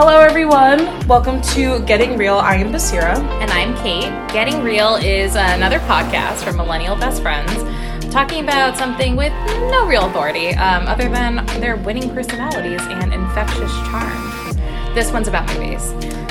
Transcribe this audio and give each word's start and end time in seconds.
Hello, 0.00 0.20
everyone. 0.20 1.08
Welcome 1.08 1.42
to 1.42 1.80
Getting 1.80 2.16
Real. 2.16 2.36
I 2.36 2.54
am 2.54 2.72
Basira. 2.72 3.18
And 3.42 3.50
I'm 3.50 3.76
Kate. 3.78 4.12
Getting 4.32 4.62
Real 4.62 4.94
is 4.94 5.34
another 5.34 5.80
podcast 5.80 6.44
from 6.44 6.56
Millennial 6.56 6.94
Best 6.94 7.20
Friends 7.20 7.52
talking 8.12 8.44
about 8.44 8.76
something 8.76 9.16
with 9.16 9.32
no 9.72 9.88
real 9.88 10.06
authority 10.06 10.50
um, 10.50 10.86
other 10.86 11.08
than 11.08 11.44
their 11.60 11.76
winning 11.78 12.14
personalities 12.14 12.80
and 12.82 13.12
infectious 13.12 13.72
charm. 13.88 14.54
This 14.94 15.10
one's 15.10 15.26
about 15.26 15.52
movies. 15.58 15.82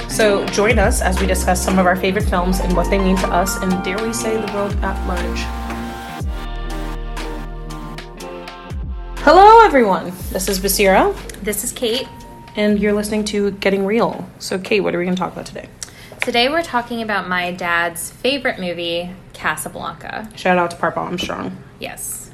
So 0.08 0.46
join 0.46 0.80
us 0.80 1.02
as 1.02 1.20
we 1.20 1.28
discuss 1.28 1.62
some 1.62 1.78
of 1.78 1.86
our 1.86 1.98
favorite 1.98 2.30
films 2.30 2.62
and 2.62 2.74
what 2.74 2.90
they 2.90 3.00
mean 3.00 3.18
to 3.18 3.28
us 3.28 3.58
and, 3.58 3.84
dare 3.84 4.02
we 4.02 4.14
say, 4.14 4.40
the 4.40 4.54
world 4.54 4.78
at 4.78 5.08
large. 5.10 5.40
Hello, 9.26 9.66
everyone. 9.66 10.14
This 10.32 10.48
is 10.48 10.58
Basira. 10.58 11.14
This 11.44 11.66
is 11.66 11.74
Kate. 11.74 12.08
And 12.58 12.80
you're 12.80 12.94
listening 12.94 13.24
to 13.26 13.52
Getting 13.52 13.86
Real. 13.86 14.28
So, 14.40 14.58
Kate, 14.58 14.80
what 14.80 14.96
are 14.96 14.98
we 14.98 15.06
going 15.06 15.16
to 15.16 15.20
talk 15.20 15.32
about 15.32 15.46
today? 15.46 15.70
Today 16.22 16.50
we're 16.50 16.64
talking 16.64 17.04
about 17.04 17.30
my 17.30 17.52
dad's 17.52 18.10
favorite 18.10 18.60
movie, 18.60 19.12
Casablanca. 19.34 20.28
Shout 20.36 20.58
out 20.58 20.72
to 20.72 20.78
Papa 20.78 21.00
Armstrong. 21.00 21.56
Yes, 21.80 22.32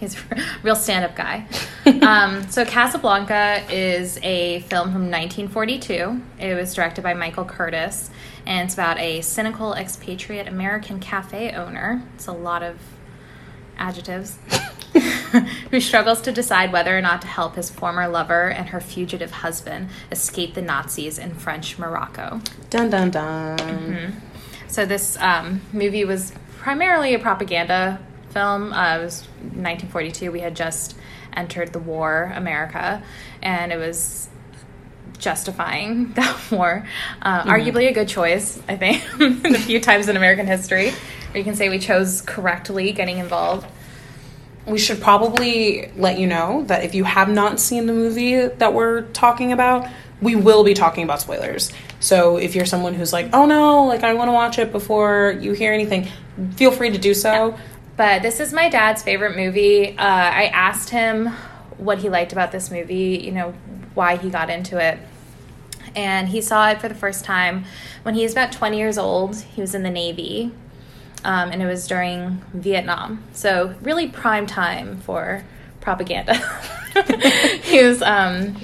he's 0.00 0.16
a 0.16 0.20
real 0.64 0.74
stand-up 0.74 1.14
guy. 1.14 1.46
um, 2.02 2.50
so 2.50 2.64
Casablanca 2.64 3.62
is 3.70 4.18
a 4.24 4.58
film 4.62 4.90
from 4.90 5.08
1942. 5.08 6.20
It 6.40 6.54
was 6.54 6.74
directed 6.74 7.02
by 7.02 7.14
Michael 7.14 7.44
Curtiz, 7.44 8.10
and 8.46 8.66
it's 8.66 8.74
about 8.74 8.98
a 8.98 9.20
cynical 9.20 9.74
expatriate 9.74 10.48
American 10.48 10.98
cafe 10.98 11.52
owner. 11.52 12.02
It's 12.16 12.26
a 12.26 12.32
lot 12.32 12.64
of 12.64 12.76
adjectives. 13.78 14.36
Who 15.70 15.80
struggles 15.80 16.20
to 16.22 16.32
decide 16.32 16.72
whether 16.72 16.96
or 16.96 17.00
not 17.00 17.22
to 17.22 17.28
help 17.28 17.56
his 17.56 17.70
former 17.70 18.08
lover 18.08 18.50
and 18.50 18.68
her 18.70 18.80
fugitive 18.80 19.30
husband 19.30 19.88
escape 20.10 20.54
the 20.54 20.62
Nazis 20.62 21.18
in 21.18 21.34
French 21.34 21.78
Morocco. 21.78 22.40
Dun 22.70 22.90
dun 22.90 23.10
dun. 23.10 23.58
Mm-hmm. 23.58 24.18
So 24.68 24.86
this 24.86 25.16
um, 25.18 25.60
movie 25.72 26.04
was 26.04 26.32
primarily 26.58 27.14
a 27.14 27.18
propaganda 27.18 28.00
film. 28.30 28.72
Uh, 28.72 28.98
it 28.98 29.02
was 29.02 29.22
1942. 29.40 30.32
We 30.32 30.40
had 30.40 30.56
just 30.56 30.96
entered 31.32 31.72
the 31.72 31.78
war, 31.78 32.32
America, 32.34 33.02
and 33.42 33.72
it 33.72 33.76
was 33.76 34.28
justifying 35.18 36.12
that 36.14 36.50
war. 36.50 36.86
Uh, 37.22 37.40
mm-hmm. 37.40 37.50
Arguably 37.50 37.88
a 37.88 37.92
good 37.92 38.08
choice, 38.08 38.60
I 38.68 38.76
think, 38.76 39.04
a 39.44 39.58
few 39.58 39.80
times 39.80 40.08
in 40.08 40.16
American 40.16 40.46
history 40.46 40.90
where 40.90 41.38
you 41.38 41.44
can 41.44 41.54
say 41.54 41.68
we 41.68 41.78
chose 41.78 42.22
correctly 42.22 42.92
getting 42.92 43.18
involved 43.18 43.66
we 44.70 44.78
should 44.78 45.00
probably 45.00 45.90
let 45.96 46.18
you 46.18 46.26
know 46.26 46.64
that 46.64 46.84
if 46.84 46.94
you 46.94 47.04
have 47.04 47.28
not 47.28 47.60
seen 47.60 47.86
the 47.86 47.92
movie 47.92 48.46
that 48.46 48.72
we're 48.72 49.02
talking 49.02 49.52
about, 49.52 49.88
we 50.20 50.36
will 50.36 50.64
be 50.64 50.74
talking 50.74 51.04
about 51.04 51.20
spoilers. 51.20 51.72
So 51.98 52.36
if 52.36 52.54
you're 52.54 52.66
someone 52.66 52.94
who's 52.94 53.12
like, 53.12 53.30
oh 53.32 53.46
no, 53.46 53.84
like 53.84 54.04
I 54.04 54.14
want 54.14 54.28
to 54.28 54.32
watch 54.32 54.58
it 54.58 54.72
before 54.72 55.36
you 55.40 55.52
hear 55.52 55.72
anything, 55.72 56.08
feel 56.56 56.70
free 56.70 56.90
to 56.90 56.98
do 56.98 57.14
so. 57.14 57.58
But 57.96 58.22
this 58.22 58.40
is 58.40 58.52
my 58.52 58.68
dad's 58.68 59.02
favorite 59.02 59.36
movie. 59.36 59.90
Uh, 59.90 59.94
I 59.98 60.50
asked 60.54 60.90
him 60.90 61.26
what 61.76 61.98
he 61.98 62.08
liked 62.08 62.32
about 62.32 62.52
this 62.52 62.70
movie, 62.70 63.20
you 63.22 63.32
know, 63.32 63.52
why 63.94 64.16
he 64.16 64.30
got 64.30 64.50
into 64.50 64.78
it. 64.78 64.98
And 65.96 66.28
he 66.28 66.40
saw 66.40 66.70
it 66.70 66.80
for 66.80 66.88
the 66.88 66.94
first 66.94 67.24
time 67.24 67.64
when 68.02 68.14
he 68.14 68.22
was 68.22 68.32
about 68.32 68.52
20 68.52 68.78
years 68.78 68.96
old. 68.96 69.36
He 69.36 69.60
was 69.60 69.74
in 69.74 69.82
the 69.82 69.90
Navy 69.90 70.52
um, 71.24 71.50
and 71.50 71.62
it 71.62 71.66
was 71.66 71.86
during 71.86 72.42
Vietnam. 72.52 73.22
So 73.32 73.74
really 73.82 74.08
prime 74.08 74.46
time 74.46 74.98
for 74.98 75.44
propaganda. 75.80 76.34
he 77.62 77.82
was 77.82 78.02
um, 78.02 78.56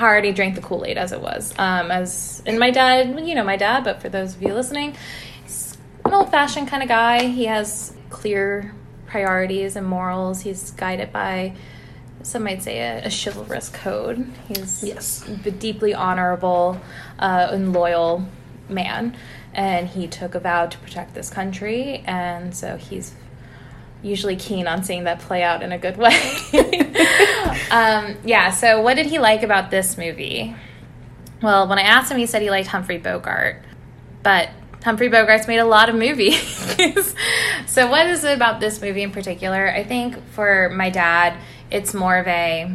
already 0.00 0.32
drank 0.32 0.54
the 0.54 0.60
Kool 0.60 0.84
Aid 0.84 0.98
as 0.98 1.12
it 1.12 1.20
was. 1.20 1.52
Um, 1.58 1.90
as 1.90 2.42
and 2.46 2.58
my 2.58 2.70
dad, 2.70 3.20
you 3.26 3.34
know, 3.34 3.44
my 3.44 3.56
dad. 3.56 3.84
But 3.84 4.00
for 4.00 4.08
those 4.08 4.34
of 4.34 4.42
you 4.42 4.54
listening, 4.54 4.96
he's 5.42 5.76
an 6.04 6.14
old 6.14 6.30
fashioned 6.30 6.68
kind 6.68 6.82
of 6.82 6.88
guy. 6.88 7.26
He 7.26 7.46
has 7.46 7.94
clear 8.10 8.74
priorities 9.06 9.76
and 9.76 9.86
morals. 9.86 10.40
He's 10.40 10.70
guided 10.72 11.12
by 11.12 11.54
some 12.22 12.44
might 12.44 12.62
say 12.62 12.78
a, 12.78 13.06
a 13.06 13.10
chivalrous 13.10 13.68
code. 13.68 14.30
He's 14.48 14.82
yes, 14.84 15.26
a 15.28 15.50
deeply 15.50 15.92
honorable 15.92 16.80
uh, 17.18 17.48
and 17.50 17.72
loyal 17.72 18.26
man 18.68 19.16
and 19.54 19.88
he 19.88 20.06
took 20.06 20.34
a 20.34 20.40
vow 20.40 20.66
to 20.66 20.78
protect 20.78 21.14
this 21.14 21.30
country, 21.30 22.02
and 22.06 22.54
so 22.54 22.76
he's 22.76 23.14
usually 24.02 24.36
keen 24.36 24.66
on 24.66 24.82
seeing 24.82 25.04
that 25.04 25.20
play 25.20 25.42
out 25.42 25.62
in 25.62 25.72
a 25.72 25.78
good 25.78 25.96
way. 25.96 26.14
um, 27.70 28.16
yeah, 28.24 28.50
so 28.50 28.80
what 28.80 28.94
did 28.94 29.06
he 29.06 29.18
like 29.18 29.42
about 29.42 29.70
this 29.70 29.96
movie? 29.96 30.56
Well, 31.42 31.68
when 31.68 31.78
I 31.78 31.82
asked 31.82 32.10
him, 32.10 32.18
he 32.18 32.26
said 32.26 32.42
he 32.42 32.50
liked 32.50 32.68
Humphrey 32.68 32.98
Bogart, 32.98 33.62
but 34.22 34.50
Humphrey 34.84 35.08
Bogart's 35.08 35.46
made 35.46 35.58
a 35.58 35.64
lot 35.64 35.88
of 35.88 35.94
movies. 35.94 36.36
so, 37.66 37.90
what 37.90 38.06
is 38.06 38.24
it 38.24 38.34
about 38.34 38.60
this 38.60 38.80
movie 38.80 39.02
in 39.02 39.12
particular? 39.12 39.68
I 39.68 39.84
think 39.84 40.22
for 40.30 40.70
my 40.70 40.90
dad, 40.90 41.36
it's 41.70 41.94
more 41.94 42.18
of 42.18 42.26
a. 42.26 42.72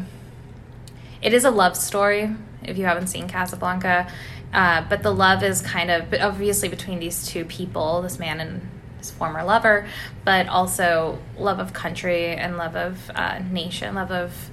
It 1.22 1.34
is 1.34 1.46
a 1.46 1.52
love 1.52 1.76
story. 1.76 2.34
If 2.64 2.78
you 2.78 2.86
haven't 2.86 3.08
seen 3.08 3.28
Casablanca, 3.28 4.12
uh, 4.54 4.84
but 4.90 5.04
the 5.04 5.12
love 5.12 5.44
is 5.44 5.62
kind 5.62 5.92
of 5.92 6.14
obviously 6.14 6.70
between 6.70 7.00
these 7.00 7.28
two 7.28 7.46
people, 7.46 8.02
this 8.02 8.20
man 8.20 8.40
and 8.40 8.70
his 8.98 9.12
former 9.12 9.44
lover, 9.44 9.88
but 10.26 10.48
also 10.48 11.20
love 11.38 11.60
of 11.60 11.74
country 11.74 12.28
and 12.28 12.58
love 12.58 12.76
of 12.76 13.12
uh, 13.16 13.40
nation, 13.52 13.96
love 13.96 14.12
of 14.12 14.50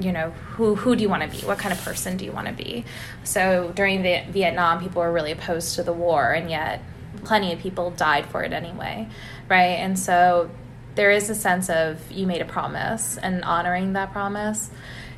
you 0.00 0.10
know 0.10 0.30
who 0.30 0.74
who 0.74 0.96
do 0.96 1.02
you 1.02 1.08
want 1.08 1.22
to 1.22 1.28
be? 1.28 1.46
What 1.46 1.58
kind 1.58 1.72
of 1.72 1.84
person 1.84 2.16
do 2.16 2.24
you 2.24 2.32
want 2.32 2.46
to 2.46 2.54
be? 2.54 2.84
So 3.24 3.72
during 3.74 4.02
the 4.02 4.22
vietnam 4.30 4.80
people 4.80 5.02
were 5.02 5.12
really 5.12 5.32
opposed 5.32 5.74
to 5.76 5.82
the 5.82 5.92
war 5.92 6.32
and 6.32 6.50
yet 6.50 6.82
plenty 7.24 7.52
of 7.52 7.58
people 7.58 7.90
died 7.90 8.24
for 8.26 8.42
it 8.42 8.52
anyway 8.52 9.08
right? 9.52 9.78
And 9.78 9.98
so 9.98 10.50
there 10.94 11.10
is 11.10 11.28
a 11.28 11.34
sense 11.34 11.68
of 11.68 12.10
you 12.10 12.26
made 12.26 12.40
a 12.40 12.46
promise 12.46 13.18
and 13.18 13.44
honoring 13.44 13.92
that 13.92 14.12
promise. 14.12 14.70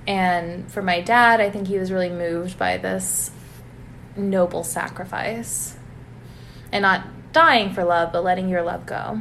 And 0.06 0.70
for 0.70 0.82
my 0.82 1.00
dad 1.00 1.40
i 1.40 1.48
think 1.48 1.66
he 1.66 1.78
was 1.78 1.90
really 1.90 2.10
moved 2.10 2.58
by 2.58 2.76
this 2.76 3.30
noble 4.16 4.64
sacrifice 4.64 5.76
and 6.72 6.82
not 6.82 7.06
dying 7.32 7.72
for 7.72 7.84
love, 7.84 8.12
but 8.12 8.24
letting 8.24 8.48
your 8.48 8.62
love 8.62 8.86
go. 8.86 9.20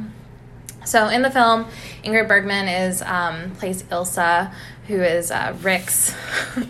So 0.84 1.08
in 1.08 1.22
the 1.22 1.30
film, 1.30 1.66
Ingrid 2.04 2.28
Bergman 2.28 2.68
is 2.68 3.00
um, 3.02 3.52
plays 3.52 3.82
Ilsa, 3.84 4.52
who 4.86 5.00
is 5.00 5.30
uh, 5.30 5.56
Rick's 5.62 6.14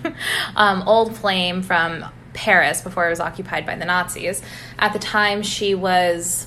um, 0.57 0.83
old 0.87 1.17
flame 1.17 1.63
from 1.63 2.05
Paris 2.33 2.81
before 2.81 3.07
it 3.07 3.11
was 3.11 3.21
occupied 3.21 3.67
by 3.67 3.77
the 3.77 3.85
Nazis. 3.85 4.43
At 4.79 4.93
the 4.93 4.99
time, 4.99 5.43
she 5.43 5.75
was 5.75 6.47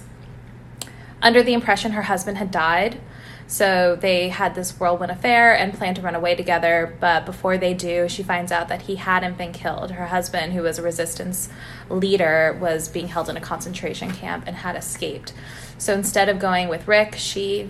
under 1.22 1.44
the 1.44 1.54
impression 1.54 1.92
her 1.92 2.04
husband 2.04 2.38
had 2.38 2.52
died, 2.52 3.02
so 3.48 3.96
they 3.96 4.28
had 4.28 4.56
this 4.56 4.78
whirlwind 4.78 5.10
affair 5.10 5.56
and 5.58 5.74
plan 5.74 5.96
to 5.96 6.02
run 6.02 6.16
away 6.16 6.36
together. 6.36 6.96
But 7.00 7.26
before 7.26 7.58
they 7.58 7.74
do, 7.74 8.10
she 8.10 8.22
finds 8.22 8.52
out 8.52 8.68
that 8.68 8.84
he 8.84 8.98
hadn't 8.98 9.38
been 9.38 9.54
killed. 9.54 9.92
Her 9.92 10.08
husband, 10.08 10.52
who 10.52 10.64
was 10.64 10.78
a 10.78 10.82
resistance 10.82 11.48
leader, 11.90 12.58
was 12.60 12.90
being 12.90 13.08
held 13.08 13.30
in 13.30 13.38
a 13.38 13.42
concentration 13.42 14.12
camp 14.12 14.44
and 14.48 14.58
had 14.58 14.76
escaped. 14.76 15.34
So 15.78 15.94
instead 15.94 16.28
of 16.28 16.40
going 16.40 16.68
with 16.68 16.90
Rick, 16.90 17.16
she 17.16 17.70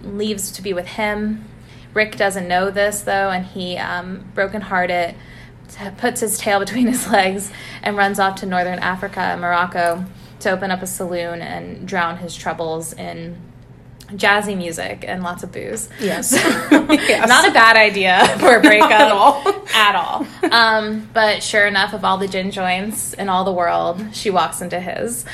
leaves 0.00 0.52
to 0.52 0.62
be 0.62 0.72
with 0.72 0.86
him. 0.86 1.44
Rick 1.92 2.16
doesn't 2.16 2.46
know 2.46 2.70
this 2.70 3.00
though, 3.00 3.30
and 3.30 3.44
he, 3.44 3.76
um, 3.78 4.30
brokenhearted, 4.32 5.16
puts 5.98 6.20
his 6.20 6.38
tail 6.38 6.60
between 6.60 6.86
his 6.86 7.08
legs 7.08 7.50
and 7.82 7.96
runs 7.96 8.20
off 8.20 8.36
to 8.36 8.46
northern 8.46 8.78
Africa, 8.78 9.36
Morocco, 9.40 10.04
to 10.38 10.50
open 10.50 10.70
up 10.70 10.82
a 10.82 10.86
saloon 10.86 11.42
and 11.42 11.88
drown 11.88 12.18
his 12.18 12.36
troubles 12.36 12.92
in 12.92 13.40
jazzy 14.08 14.56
music 14.56 15.04
and 15.06 15.22
lots 15.22 15.42
of 15.42 15.52
booze. 15.52 15.88
Yes. 16.00 16.32
yes. 16.32 17.28
Not 17.28 17.48
a 17.48 17.52
bad 17.52 17.76
idea 17.76 18.26
for 18.38 18.56
a 18.56 18.60
breakup 18.60 18.90
at 18.90 19.12
all. 19.12 19.42
At 19.74 19.94
all. 19.94 20.26
Um, 20.50 21.10
but 21.12 21.42
sure 21.42 21.66
enough, 21.66 21.92
of 21.92 22.02
all 22.02 22.16
the 22.16 22.28
gin 22.28 22.50
joints 22.50 23.12
in 23.12 23.28
all 23.28 23.44
the 23.44 23.52
world, 23.52 24.02
she 24.14 24.30
walks 24.30 24.62
into 24.62 24.80
his 24.80 25.26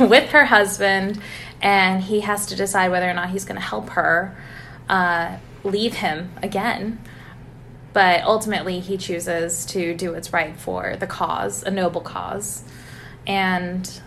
with 0.00 0.30
her 0.30 0.46
husband, 0.46 1.20
and 1.62 2.02
he 2.02 2.20
has 2.20 2.46
to 2.46 2.56
decide 2.56 2.90
whether 2.90 3.08
or 3.08 3.14
not 3.14 3.30
he's 3.30 3.44
going 3.44 3.60
to 3.60 3.64
help 3.64 3.90
her 3.90 4.36
uh, 4.88 5.36
leave 5.62 5.94
him 5.94 6.32
again. 6.42 6.98
But 7.92 8.24
ultimately, 8.24 8.80
he 8.80 8.96
chooses 8.96 9.64
to 9.66 9.94
do 9.94 10.12
what's 10.12 10.32
right 10.32 10.56
for 10.56 10.96
the 10.96 11.06
cause, 11.06 11.62
a 11.62 11.70
noble 11.70 12.00
cause. 12.00 12.64
And 13.28 14.00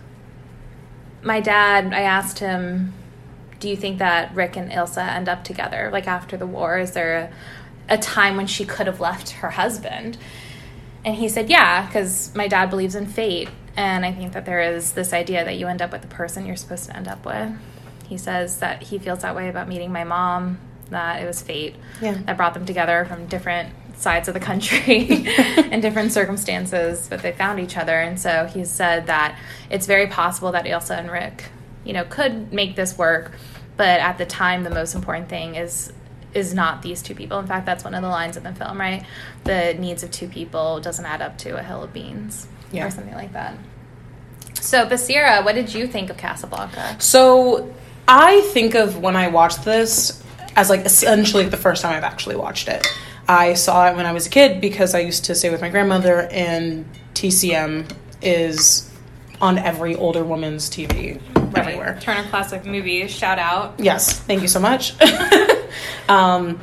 my 1.24 1.40
dad, 1.40 1.94
I 1.94 2.02
asked 2.02 2.40
him 2.40 2.94
do 3.60 3.70
you 3.70 3.76
think 3.76 4.00
that 4.00 4.34
Rick 4.36 4.56
and 4.56 4.72
Ilsa 4.72 5.08
end 5.08 5.30
up 5.30 5.44
together? 5.44 5.90
Like 5.92 6.08
after 6.08 6.38
the 6.38 6.48
war, 6.48 6.78
is 6.78 6.92
there 6.92 7.32
a, 7.90 7.96
a 7.96 7.98
time 7.98 8.38
when 8.38 8.48
she 8.48 8.66
could 8.66 8.88
have 8.88 9.00
left 9.00 9.30
her 9.32 9.52
husband? 9.52 10.18
And 11.04 11.16
he 11.16 11.30
said, 11.30 11.50
yeah, 11.50 11.86
because 11.86 12.34
my 12.36 12.48
dad 12.48 12.70
believes 12.70 12.96
in 12.96 13.06
fate. 13.06 13.50
And 13.76 14.06
I 14.06 14.12
think 14.12 14.34
that 14.34 14.46
there 14.46 14.62
is 14.62 14.94
this 14.94 15.14
idea 15.14 15.46
that 15.46 15.58
you 15.58 15.68
end 15.68 15.82
up 15.82 15.92
with 15.92 16.02
the 16.02 16.08
person 16.08 16.46
you're 16.46 16.56
supposed 16.56 16.86
to 16.86 16.96
end 16.96 17.08
up 17.08 17.26
with. 17.26 17.52
He 18.08 18.18
says 18.18 18.60
that 18.60 18.84
he 18.84 19.00
feels 19.00 19.20
that 19.20 19.36
way 19.36 19.50
about 19.50 19.68
meeting 19.68 19.92
my 19.92 20.04
mom, 20.04 20.60
that 20.90 21.22
it 21.22 21.26
was 21.26 21.42
fate 21.42 21.76
yeah. 22.02 22.14
that 22.26 22.38
brought 22.38 22.54
them 22.54 22.66
together 22.66 23.06
from 23.06 23.28
different 23.28 23.74
sides 23.96 24.28
of 24.28 24.34
the 24.34 24.40
country 24.40 25.08
in 25.72 25.82
different 25.82 26.12
circumstances, 26.12 27.08
but 27.10 27.22
they 27.22 27.32
found 27.32 27.60
each 27.60 27.78
other. 27.78 28.00
And 28.00 28.20
so 28.20 28.46
he 28.46 28.64
said 28.64 29.08
that 29.08 29.38
it's 29.70 29.86
very 29.86 30.08
possible 30.08 30.52
that 30.52 30.66
Ilsa 30.66 30.98
and 30.98 31.12
Rick, 31.12 31.46
you 31.88 31.94
know, 31.94 32.04
could 32.04 32.52
make 32.54 32.76
this 32.76 32.98
work, 32.98 33.32
but 33.78 34.00
at 34.00 34.18
the 34.18 34.26
time, 34.26 34.64
the 34.64 34.70
most 34.70 34.94
important 34.96 35.30
thing 35.30 35.56
is 35.56 35.92
is 36.34 36.54
not 36.54 36.82
these 36.82 37.02
two 37.02 37.16
people. 37.16 37.40
In 37.40 37.48
fact, 37.48 37.66
that's 37.66 37.84
one 37.84 37.96
of 37.96 38.02
the 38.04 38.10
lines 38.10 38.38
in 38.38 38.44
the 38.44 38.54
film, 38.54 38.80
right? 38.80 39.04
The 39.46 39.74
needs 39.80 40.04
of 40.04 40.12
two 40.12 40.28
people 40.28 40.80
doesn't 40.82 41.06
add 41.06 41.22
up 41.22 41.38
to 41.40 41.58
a 41.58 41.64
hill 41.64 41.82
of 41.84 41.94
beans 41.94 42.48
Yeah. 42.72 42.86
or 42.86 42.92
something 42.92 43.16
like 43.16 43.34
that. 43.34 43.56
So, 44.54 44.86
Basira, 44.86 45.44
what 45.44 45.56
did 45.56 45.74
you 45.74 45.88
think 45.88 46.10
of 46.10 46.18
Casablanca? 46.18 46.98
So 47.00 47.74
I 48.08 48.42
think 48.54 48.76
of 48.76 48.98
when 49.00 49.16
I 49.16 49.30
watched 49.30 49.64
this 49.64 50.22
as 50.56 50.70
like 50.70 50.86
essentially 50.86 51.46
the 51.46 51.58
first 51.58 51.82
time 51.82 51.96
I've 51.96 52.04
actually 52.04 52.36
watched 52.36 52.68
it. 52.68 52.86
I 53.28 53.54
saw 53.54 53.90
it 53.90 53.96
when 53.96 54.06
I 54.06 54.12
was 54.12 54.28
a 54.28 54.30
kid 54.30 54.60
because 54.62 54.94
I 54.94 55.00
used 55.00 55.26
to 55.26 55.36
stay 55.36 55.50
with 55.50 55.62
my 55.62 55.70
grandmother, 55.70 56.28
and 56.32 56.86
TCM 57.14 57.90
is 58.22 58.90
on 59.42 59.58
every 59.58 59.96
older 59.96 60.24
woman's 60.24 60.70
TV 60.70 61.20
everywhere. 61.56 61.98
Turner 62.02 62.28
Classic 62.30 62.66
Movies, 62.66 63.12
shout 63.12 63.40
out. 63.40 63.76
Yes, 63.80 64.20
thank 64.20 64.42
you 64.42 64.48
so 64.48 64.60
much. 64.60 64.94
um, 66.10 66.60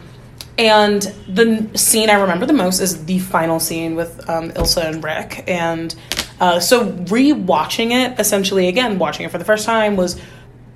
and 0.57 1.03
the 1.29 1.71
scene 1.77 2.11
I 2.11 2.21
remember 2.21 2.47
the 2.47 2.53
most 2.53 2.81
is 2.81 3.05
the 3.07 3.19
final 3.19 3.59
scene 3.59 3.97
with 3.97 4.29
um, 4.29 4.51
Ilsa 4.53 4.87
and 4.87 5.03
Rick. 5.03 5.45
And 5.49 5.95
uh, 6.41 6.61
so 6.61 6.93
rewatching 6.93 7.91
it, 7.91 8.21
essentially, 8.21 8.69
again, 8.69 8.99
watching 8.99 9.27
it 9.27 9.33
for 9.33 9.39
the 9.39 9.45
first 9.45 9.67
time 9.67 9.97
was 9.97 10.21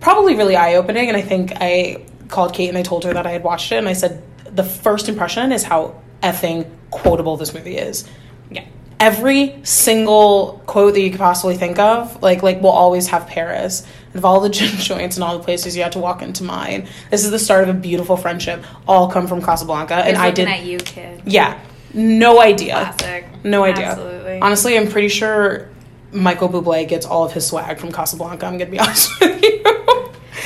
probably 0.01 0.35
really 0.35 0.57
eye 0.57 0.75
opening. 0.75 1.09
And 1.09 1.17
I 1.17 1.23
think 1.23 1.53
I 1.57 2.05
called 2.29 2.55
Kate 2.55 2.69
and 2.69 2.79
I 2.79 2.83
told 2.83 3.05
her 3.05 3.15
that 3.15 3.27
I 3.27 3.31
had 3.31 3.45
watched 3.45 3.71
it. 3.71 3.77
And 3.77 3.89
I 3.89 3.93
said, 3.93 4.23
the 4.55 4.65
first 4.65 5.09
impression 5.09 5.53
is 5.53 5.63
how 5.63 6.01
effing 6.23 6.69
quotable 6.91 7.37
this 7.37 7.55
movie 7.55 7.77
is. 7.77 8.09
Yeah. 8.51 8.67
Every 8.99 9.61
single 9.63 10.63
quote 10.67 10.95
that 10.95 11.01
you 11.01 11.11
could 11.11 11.21
possibly 11.21 11.57
think 11.57 11.79
of, 11.79 12.21
like 12.23 12.43
like 12.43 12.61
will 12.61 12.71
always 12.71 13.07
have 13.09 13.27
Paris. 13.27 13.87
Of 14.15 14.25
all 14.25 14.41
the 14.41 14.49
gin 14.59 14.77
joints 14.79 15.17
and 15.17 15.25
all 15.25 15.37
the 15.39 15.45
places 15.45 15.77
you 15.77 15.83
had 15.83 15.93
to 15.93 15.99
walk 15.99 16.23
into 16.23 16.43
mine, 16.45 16.89
this 17.11 17.25
is 17.25 17.31
the 17.31 17.39
start 17.39 17.69
of 17.69 17.71
a 17.75 17.79
beautiful 17.79 18.17
friendship. 18.17 18.65
All 18.87 19.11
come 19.11 19.27
from 19.27 19.43
Casablanca, 19.43 19.95
and 19.95 20.17
I 20.17 20.31
did. 20.31 20.49
at 20.49 20.65
you, 20.65 20.79
kid. 20.79 21.23
Yeah, 21.27 21.61
no 21.95 22.41
idea. 22.41 22.75
Classic. 22.99 23.27
No 23.45 23.65
idea. 23.65 23.87
Absolutely. 23.87 24.41
Honestly, 24.41 24.77
I'm 24.79 24.89
pretty 24.89 25.09
sure 25.09 25.69
Michael 26.13 26.49
Bublé 26.49 26.89
gets 26.89 27.05
all 27.07 27.25
of 27.25 27.33
his 27.33 27.47
swag 27.47 27.79
from 27.79 27.93
Casablanca. 27.93 28.47
I'm 28.47 28.57
gonna 28.59 28.71
be 28.71 28.79
honest 28.81 29.21
with 29.21 29.43
you. 29.43 29.63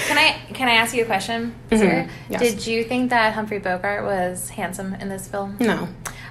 Can 0.07 0.19
I 0.19 0.33
can 0.53 0.69
I 0.69 0.73
ask 0.73 0.95
you 0.95 1.03
a 1.03 1.07
question? 1.07 1.55
Mhm, 1.71 2.09
yes. 2.29 2.41
Did 2.41 2.67
you 2.67 2.85
think 2.85 3.11
that 3.11 3.33
Humphrey 3.35 3.59
Bogart 3.59 4.05
was 4.05 4.49
handsome 4.51 4.95
in 4.95 5.09
this 5.09 5.29
film? 5.29 5.57
no, 5.61 5.89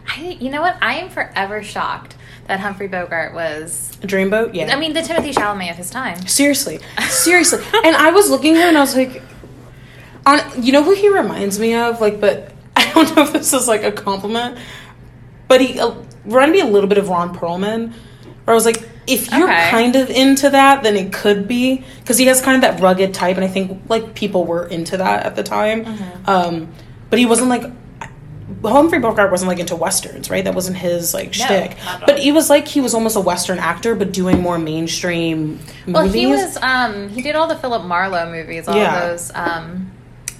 I, 0.08 0.38
you 0.40 0.50
know 0.50 0.62
what? 0.62 0.76
I 0.82 0.96
am 0.96 1.10
forever 1.10 1.64
shocked 1.64 2.16
that 2.52 2.60
Humphrey 2.60 2.88
Bogart 2.90 3.34
was. 3.34 3.98
a 4.04 4.08
dreamboat. 4.08 4.54
Yeah, 4.54 4.76
I 4.76 4.78
mean, 4.78 4.92
the 4.92 5.00
Timothée 5.00 5.34
Chalamet 5.34 5.72
of 5.72 5.78
his 5.78 5.90
time. 5.90 6.28
Seriously, 6.28 6.80
seriously. 7.08 7.64
and 7.86 7.96
I 7.96 8.12
was 8.12 8.30
looking 8.30 8.58
at 8.58 8.64
her 8.64 8.68
and 8.68 8.78
I 8.78 8.82
was 8.82 8.94
like, 8.94 9.22
on 10.26 10.40
you 10.62 10.74
know 10.74 10.84
who 10.84 10.94
he 10.94 11.08
reminds 11.08 11.58
me 11.60 11.74
of? 11.76 12.02
Like, 12.02 12.20
but 12.20 12.52
I 12.76 12.92
don't 12.92 13.16
know 13.16 13.24
if 13.24 13.32
this 13.32 13.54
is 13.54 13.70
like 13.70 13.84
a 13.84 13.92
compliment, 13.94 14.58
but 15.48 15.62
he 15.62 15.80
uh, 15.80 15.94
reminded 16.26 16.52
me 16.52 16.60
a 16.60 16.66
little 16.66 16.90
bit 16.90 16.98
of 16.98 17.08
Ron 17.08 17.34
Perlman. 17.34 17.94
Where 18.44 18.54
I 18.54 18.54
was 18.54 18.66
like, 18.66 18.84
if 19.08 19.32
you're 19.32 19.50
Okay. 19.50 19.70
kind 19.70 19.96
of 19.96 20.10
into 20.10 20.50
that, 20.50 20.84
then 20.84 20.98
it 20.98 21.14
could 21.14 21.48
be 21.48 21.86
because 22.02 22.18
he 22.18 22.26
has 22.26 22.42
kind 22.42 22.56
of 22.56 22.62
that 22.70 22.82
rugged 22.82 23.14
type, 23.14 23.38
and 23.38 23.46
I 23.46 23.48
think 23.48 23.82
like 23.88 24.14
people 24.14 24.44
were 24.44 24.66
into 24.68 24.98
that 24.98 25.26
at 25.26 25.38
the 25.38 25.44
time. 25.44 25.86
Mm-hmm. 25.86 26.30
Um, 26.30 26.68
but 27.10 27.18
he 27.18 27.26
wasn't 27.26 27.48
like. 27.48 27.64
Humphrey 28.64 29.00
Bogart 29.00 29.32
wasn't 29.32 29.50
like 29.50 29.60
into 29.60 29.76
westerns, 29.76 30.30
right? 30.30 30.44
That 30.44 30.54
wasn't 30.54 30.78
his 30.78 31.14
like 31.14 31.28
No, 31.38 31.46
shtick. 31.46 31.78
But 32.06 32.20
he 32.20 32.32
was 32.32 32.50
like 32.50 32.68
he 32.68 32.82
was 32.82 32.94
almost 32.94 33.16
a 33.16 33.20
western 33.22 33.58
actor, 33.60 33.96
but 33.96 34.12
doing 34.12 34.40
more 34.42 34.60
mainstream 34.60 35.52
movies. 35.52 35.68
Well, 35.88 36.06
movies. 36.06 36.14
he 36.22 36.28
was. 36.28 36.58
Um, 36.58 37.10
he 37.10 37.22
did 37.22 37.36
all 37.36 37.48
the 37.48 37.56
Philip 37.58 37.84
Marlowe 37.86 38.32
movies. 38.32 38.68
All 38.68 38.76
Yeah. 38.76 39.08
those. 39.08 39.32
Um, 39.34 39.92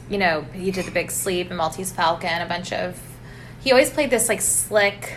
you 0.10 0.18
know, 0.18 0.46
he 0.54 0.72
did 0.72 0.86
The 0.86 0.92
Big 0.92 1.10
Sleep 1.10 1.48
and 1.50 1.58
Maltese 1.58 1.92
Falcon. 1.92 2.42
A 2.42 2.46
bunch 2.46 2.72
of. 2.74 3.00
He 3.62 3.72
always 3.72 3.90
played 3.90 4.10
this 4.10 4.28
like 4.30 4.42
slick 4.42 5.14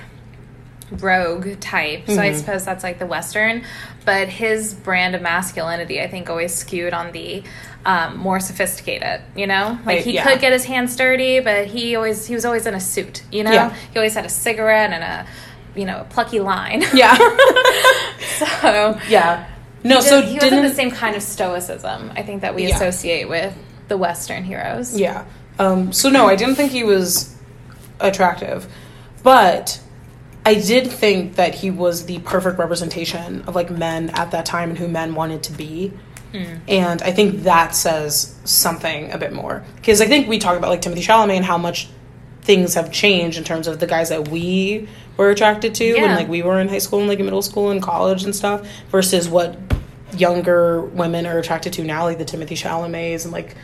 rogue 0.91 1.59
type. 1.61 2.05
So 2.07 2.21
I 2.21 2.31
Mhm. 2.31 2.37
suppose 2.39 2.65
that's 2.65 2.85
like 2.85 2.99
the 2.99 3.07
western. 3.07 3.63
But 4.05 4.29
his 4.29 4.75
brand 4.75 5.15
of 5.15 5.23
masculinity, 5.23 6.01
I 6.03 6.09
think, 6.09 6.29
always 6.29 6.55
skewed 6.55 6.93
on 6.93 7.13
the 7.13 7.43
um, 7.87 8.17
more 8.17 8.41
sophisticated. 8.41 9.21
You 9.37 9.47
know, 9.47 9.79
like 9.85 10.01
he 10.01 10.13
yeah. 10.15 10.25
could 10.25 10.41
get 10.41 10.53
his 10.55 10.65
hands 10.65 10.97
dirty, 10.97 11.41
but 11.41 11.67
he 11.67 11.97
always 11.97 12.27
he 12.27 12.35
was 12.35 12.45
always 12.47 12.67
in 12.67 12.75
a 12.75 12.81
suit. 12.81 13.23
You 13.31 13.45
know, 13.45 13.53
Yeah. 13.53 13.75
he 13.93 13.99
always 13.99 14.15
had 14.15 14.25
a 14.25 14.31
cigarette 14.31 14.91
and 14.93 15.05
a 15.05 15.27
you 15.79 15.85
know 15.85 16.01
a 16.01 16.05
plucky 16.05 16.41
line. 16.41 16.83
Yeah. 16.95 17.15
so 18.39 18.99
yeah. 19.09 19.45
No, 19.83 19.97
he 19.97 20.03
so 20.03 20.21
did- 20.21 20.31
he 20.31 20.39
didn't 20.39 20.61
wasn't 20.61 20.71
the 20.71 20.75
same 20.83 20.91
kind 20.91 21.15
of 21.17 21.23
stoicism 21.23 22.11
I 22.17 22.23
think 22.23 22.41
that 22.43 22.55
we 22.55 22.67
Yeah. 22.69 22.75
associate 22.77 23.29
with 23.29 23.55
the 23.89 23.97
Western 23.99 24.45
heroes. 24.45 24.99
Yeah. 24.99 25.25
Um, 25.59 25.93
so 25.93 26.09
no, 26.09 26.27
I 26.27 26.37
didn't 26.37 26.55
think 26.57 26.73
he 26.73 26.85
was 26.85 27.35
attractive, 28.01 28.67
but 29.23 29.79
I 30.47 30.55
did 30.55 30.91
think 30.91 31.37
that 31.37 31.55
he 31.55 31.71
was 31.71 32.07
the 32.07 32.19
perfect 32.21 32.59
representation 32.59 33.43
of 33.43 33.55
like 33.55 33.71
men 33.71 34.11
at 34.11 34.31
that 34.33 34.45
time 34.45 34.71
and 34.71 34.79
who 34.79 34.89
men 34.89 35.15
wanted 35.15 35.43
to 35.45 35.53
be. 35.53 35.93
Hmm. 36.33 36.57
And 36.69 37.03
I 37.03 37.13
think 37.13 37.45
that 37.45 37.75
says 37.75 38.39
something 38.45 39.11
a 39.13 39.19
bit 39.19 39.33
more. 39.33 39.65
Because 39.77 40.01
I 40.01 40.07
think 40.07 40.29
we 40.29 40.39
talk 40.39 40.59
about 40.59 40.71
like 40.71 40.83
Timothée 40.83 41.05
Chalamet 41.05 41.37
and 41.37 41.45
how 41.45 41.57
much 41.57 41.89
things 42.43 42.75
have 42.75 42.93
changed 42.93 43.39
in 43.39 43.45
terms 43.45 43.67
of 43.67 43.81
the 43.81 43.87
guys 43.87 44.11
that 44.11 44.29
we 44.29 44.87
were 45.17 45.31
attracted 45.31 45.75
to 45.77 45.95
when 45.95 46.15
like 46.15 46.29
we 46.29 46.43
were 46.43 46.61
in 46.61 46.69
high 46.69 46.79
school 46.79 46.99
and 46.99 47.09
like 47.09 47.19
in 47.19 47.25
middle 47.25 47.41
school 47.41 47.71
and 47.71 47.83
college 47.83 48.25
and 48.25 48.37
stuff 48.37 48.69
versus 48.91 49.29
what 49.29 49.57
younger 50.15 50.83
women 50.83 51.25
are 51.25 51.39
attracted 51.39 51.73
to 51.73 51.85
now 51.85 52.05
like 52.05 52.19
the 52.19 52.25
Timothée 52.25 52.49
Chalamets 52.49 53.25
and 53.25 53.33
like 53.33 53.57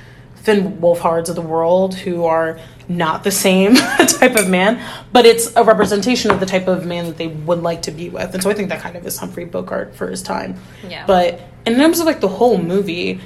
Finn 0.42 0.78
Wolfhards 0.80 1.28
of 1.28 1.36
the 1.36 1.42
world 1.42 1.94
who 1.94 2.24
are 2.24 2.58
not 2.88 3.24
the 3.24 3.30
same 3.30 3.74
type 3.74 4.36
of 4.36 4.48
man, 4.48 4.82
but 5.12 5.26
it's 5.26 5.54
a 5.54 5.62
representation 5.62 6.30
of 6.30 6.40
the 6.40 6.46
type 6.46 6.66
of 6.66 6.86
man 6.86 7.06
that 7.06 7.18
they 7.18 7.28
would 7.28 7.62
like 7.62 7.82
to 7.82 7.90
be 7.90 8.08
with. 8.08 8.32
And 8.34 8.42
so 8.42 8.50
I 8.50 8.54
think 8.54 8.70
that 8.70 8.80
kind 8.80 8.96
of 8.96 9.06
is 9.06 9.18
Humphrey 9.18 9.44
Bogart 9.44 9.94
for 9.94 10.08
his 10.08 10.22
time. 10.22 10.56
Yeah. 10.88 11.06
But 11.06 11.40
in 11.66 11.76
terms 11.76 12.00
of 12.00 12.06
like 12.06 12.20
the 12.20 12.28
whole 12.28 12.58
movie, 12.58 13.20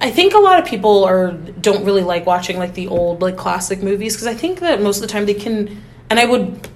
I 0.00 0.10
think 0.10 0.34
a 0.34 0.38
lot 0.38 0.60
of 0.60 0.66
people 0.66 1.04
are 1.04 1.32
don't 1.32 1.84
really 1.84 2.02
like 2.02 2.26
watching 2.26 2.58
like 2.58 2.74
the 2.74 2.88
old 2.88 3.22
like 3.22 3.36
classic 3.36 3.82
movies 3.82 4.14
because 4.14 4.26
I 4.26 4.34
think 4.34 4.60
that 4.60 4.82
most 4.82 4.96
of 4.96 5.02
the 5.02 5.08
time 5.08 5.26
they 5.26 5.34
can 5.34 5.82
and 6.10 6.18
I 6.18 6.24
would 6.24 6.68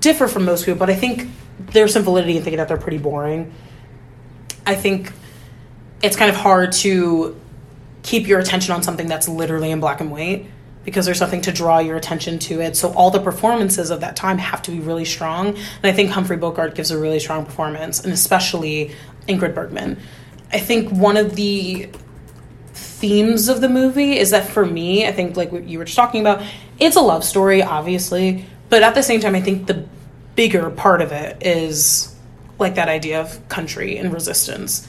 differ 0.00 0.26
from 0.26 0.44
most 0.44 0.64
people, 0.64 0.78
but 0.78 0.90
I 0.90 0.94
think 0.94 1.28
there's 1.58 1.92
some 1.92 2.02
validity 2.02 2.36
in 2.36 2.42
thinking 2.42 2.58
that 2.58 2.68
they're 2.68 2.76
pretty 2.76 2.98
boring. 2.98 3.52
I 4.66 4.74
think 4.74 5.12
it's 6.02 6.16
kind 6.16 6.30
of 6.30 6.36
hard 6.36 6.72
to 6.72 7.40
keep 8.02 8.26
your 8.26 8.40
attention 8.40 8.74
on 8.74 8.82
something 8.82 9.06
that's 9.06 9.28
literally 9.28 9.70
in 9.70 9.80
black 9.80 10.00
and 10.00 10.10
white 10.10 10.46
because 10.84 11.06
there's 11.06 11.18
something 11.18 11.40
to 11.42 11.52
draw 11.52 11.78
your 11.78 11.96
attention 11.96 12.38
to 12.40 12.60
it. 12.60 12.76
So 12.76 12.92
all 12.94 13.10
the 13.10 13.20
performances 13.20 13.90
of 13.90 14.00
that 14.00 14.16
time 14.16 14.38
have 14.38 14.62
to 14.62 14.70
be 14.70 14.80
really 14.80 15.04
strong. 15.04 15.48
And 15.48 15.84
I 15.84 15.92
think 15.92 16.10
Humphrey 16.10 16.36
Bogart 16.36 16.74
gives 16.74 16.90
a 16.90 16.98
really 16.98 17.20
strong 17.20 17.44
performance, 17.44 18.02
and 18.02 18.12
especially 18.12 18.92
Ingrid 19.28 19.54
Bergman. 19.54 19.98
I 20.52 20.58
think 20.58 20.90
one 20.90 21.16
of 21.16 21.36
the 21.36 21.88
themes 22.74 23.48
of 23.48 23.60
the 23.60 23.68
movie 23.68 24.18
is 24.18 24.30
that 24.30 24.48
for 24.48 24.64
me, 24.64 25.06
I 25.06 25.12
think 25.12 25.36
like 25.36 25.52
what 25.52 25.64
you 25.64 25.78
were 25.78 25.84
just 25.84 25.96
talking 25.96 26.20
about, 26.20 26.42
it's 26.78 26.96
a 26.96 27.00
love 27.00 27.24
story, 27.24 27.62
obviously, 27.62 28.44
but 28.68 28.82
at 28.82 28.94
the 28.94 29.02
same 29.02 29.20
time, 29.20 29.34
I 29.34 29.40
think 29.40 29.66
the 29.66 29.86
bigger 30.34 30.70
part 30.70 31.00
of 31.02 31.12
it 31.12 31.44
is 31.46 32.14
like 32.58 32.74
that 32.76 32.88
idea 32.88 33.20
of 33.20 33.48
country 33.48 33.98
and 33.98 34.12
resistance. 34.12 34.88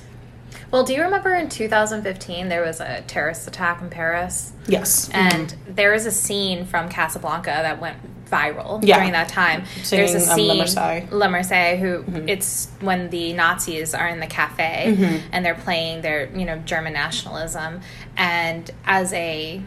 Well, 0.74 0.84
do 0.84 0.92
you 0.92 1.04
remember 1.04 1.36
in 1.36 1.50
2015 1.50 2.50
there 2.50 2.64
was 2.64 2.80
a 2.82 3.04
terrorist 3.06 3.48
attack 3.48 3.80
in 3.80 3.92
Paris? 3.92 4.52
Yes. 4.68 5.08
And 5.14 5.56
there 5.68 5.94
is 5.94 6.08
a 6.08 6.12
scene 6.12 6.66
from 6.66 6.90
Casablanca 6.90 7.46
that 7.46 7.80
went 7.80 7.98
viral 8.28 8.80
Yeah. 8.84 8.96
during 8.98 9.12
that 9.12 9.30
time. 9.30 9.66
Singing, 9.84 10.08
There's 10.12 10.28
a 10.28 10.32
um, 10.32 10.40
Le 10.40 10.68
scene, 10.68 11.08
Le 11.12 11.28
Marseillaise, 11.28 11.78
who 11.80 12.04
it's 12.28 12.70
when 12.82 13.12
the 13.12 13.34
Nazis 13.34 13.94
are 13.94 14.08
in 14.08 14.20
the 14.20 14.26
cafe 14.26 15.22
and 15.32 15.46
they're 15.46 15.54
playing 15.54 16.02
their 16.02 16.28
you 16.36 16.44
know 16.44 16.58
German 16.58 16.94
nationalism, 16.94 17.82
and 18.18 18.72
as 18.84 19.14
a 19.14 19.62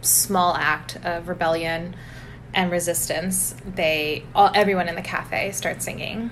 small 0.00 0.56
act 0.56 0.96
of 1.04 1.28
rebellion 1.28 1.94
and 2.52 2.72
resistance, 2.72 3.54
they 3.64 4.24
all 4.34 4.50
everyone 4.52 4.88
in 4.88 4.96
the 4.96 5.02
cafe 5.02 5.52
starts 5.52 5.84
singing 5.84 6.30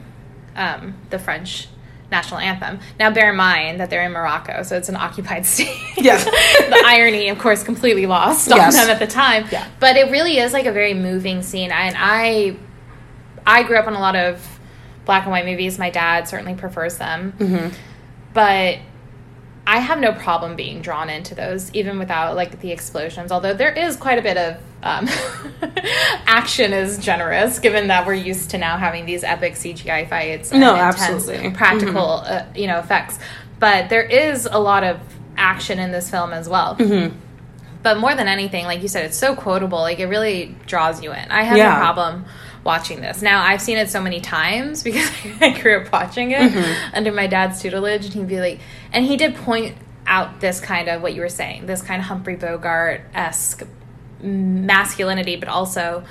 um, 0.56 0.94
the 1.10 1.18
French 1.20 1.68
national 2.12 2.38
anthem. 2.38 2.78
Now, 3.00 3.10
bear 3.10 3.30
in 3.30 3.36
mind 3.36 3.80
that 3.80 3.90
they're 3.90 4.04
in 4.04 4.12
Morocco, 4.12 4.62
so 4.62 4.76
it's 4.76 4.88
an 4.88 4.94
occupied 4.96 5.44
state. 5.52 5.76
Yeah. 5.96 6.16
the 6.22 6.82
irony, 6.86 7.28
of 7.30 7.38
course, 7.40 7.64
completely 7.64 8.06
lost 8.06 8.48
Yes. 8.48 8.78
on 8.78 8.86
them 8.86 8.94
at 8.94 9.00
the 9.00 9.12
time. 9.12 9.46
Yeah. 9.50 9.66
But 9.80 9.96
it 9.96 10.10
really 10.12 10.38
is 10.38 10.52
like 10.52 10.66
a 10.66 10.72
very 10.72 10.94
moving 10.94 11.42
scene, 11.42 11.72
and 11.72 11.96
I, 11.98 12.56
I 13.44 13.64
grew 13.64 13.76
up 13.76 13.88
on 13.88 13.94
a 13.94 14.00
lot 14.00 14.14
of 14.14 14.46
black 15.04 15.24
and 15.24 15.32
white 15.32 15.44
movies. 15.46 15.78
My 15.78 15.90
dad 15.90 16.28
certainly 16.28 16.54
prefers 16.54 16.98
them, 16.98 17.32
Mm-hmm. 17.38 17.74
but 18.34 18.78
I 19.66 19.78
have 19.78 20.00
no 20.00 20.12
problem 20.12 20.56
being 20.56 20.82
drawn 20.82 21.08
into 21.08 21.34
those, 21.34 21.72
even 21.72 21.98
without 21.98 22.34
like 22.34 22.60
the 22.60 22.72
explosions. 22.72 23.30
Although 23.30 23.54
there 23.54 23.72
is 23.72 23.96
quite 23.96 24.18
a 24.18 24.22
bit 24.22 24.36
of 24.36 24.56
um, 24.82 25.08
action 26.26 26.72
is 26.72 26.98
generous, 26.98 27.58
given 27.58 27.88
that 27.88 28.06
we're 28.06 28.14
used 28.14 28.50
to 28.50 28.58
now 28.58 28.76
having 28.76 29.06
these 29.06 29.22
epic 29.24 29.54
CGI 29.54 30.08
fights. 30.08 30.50
And 30.50 30.60
No, 30.60 30.74
absolutely. 30.74 31.50
practical, 31.52 32.22
uh, 32.26 32.44
you 32.54 32.66
know, 32.66 32.78
effects. 32.78 33.18
But 33.58 33.88
there 33.88 34.02
is 34.02 34.46
a 34.50 34.58
lot 34.58 34.82
of 34.84 34.98
action 35.36 35.78
in 35.78 35.92
this 35.92 36.10
film 36.10 36.32
as 36.32 36.48
well. 36.48 36.76
Mm-hmm. 36.76 37.16
But 37.82 37.98
more 37.98 38.14
than 38.14 38.28
anything, 38.28 38.64
like 38.64 38.82
you 38.82 38.88
said, 38.88 39.04
it's 39.04 39.16
so 39.16 39.34
quotable. 39.34 39.78
Like 39.78 39.98
it 40.00 40.06
really 40.06 40.54
draws 40.66 41.02
you 41.02 41.12
in. 41.12 41.30
I 41.30 41.42
have 41.42 41.56
Yeah. 41.56 41.70
no 41.74 41.76
problem 41.78 42.24
watching 42.64 43.00
this. 43.00 43.22
Now 43.22 43.42
I've 43.42 43.60
seen 43.60 43.76
it 43.78 43.90
so 43.90 44.00
many 44.00 44.20
times 44.20 44.82
because 44.84 45.10
I 45.40 45.58
grew 45.60 45.80
up 45.80 45.92
watching 45.92 46.30
it 46.30 46.52
Mm-hmm. 46.52 46.94
under 46.96 47.12
my 47.12 47.26
dad's 47.26 47.60
tutelage, 47.60 48.04
and 48.06 48.14
he'd 48.14 48.28
be 48.28 48.40
like, 48.40 48.60
and 48.92 49.04
he 49.04 49.16
did 49.16 49.34
point 49.34 49.76
out 50.06 50.40
this 50.40 50.60
kind 50.60 50.88
of 50.88 51.00
what 51.02 51.14
you 51.14 51.20
were 51.20 51.28
saying, 51.28 51.66
this 51.66 51.80
kind 51.82 52.00
of 52.00 52.06
Humphrey 52.06 52.36
Bogart 52.36 53.02
esque 53.14 53.62
masculinity, 54.20 55.36
but 55.36 55.48
also 55.48 56.04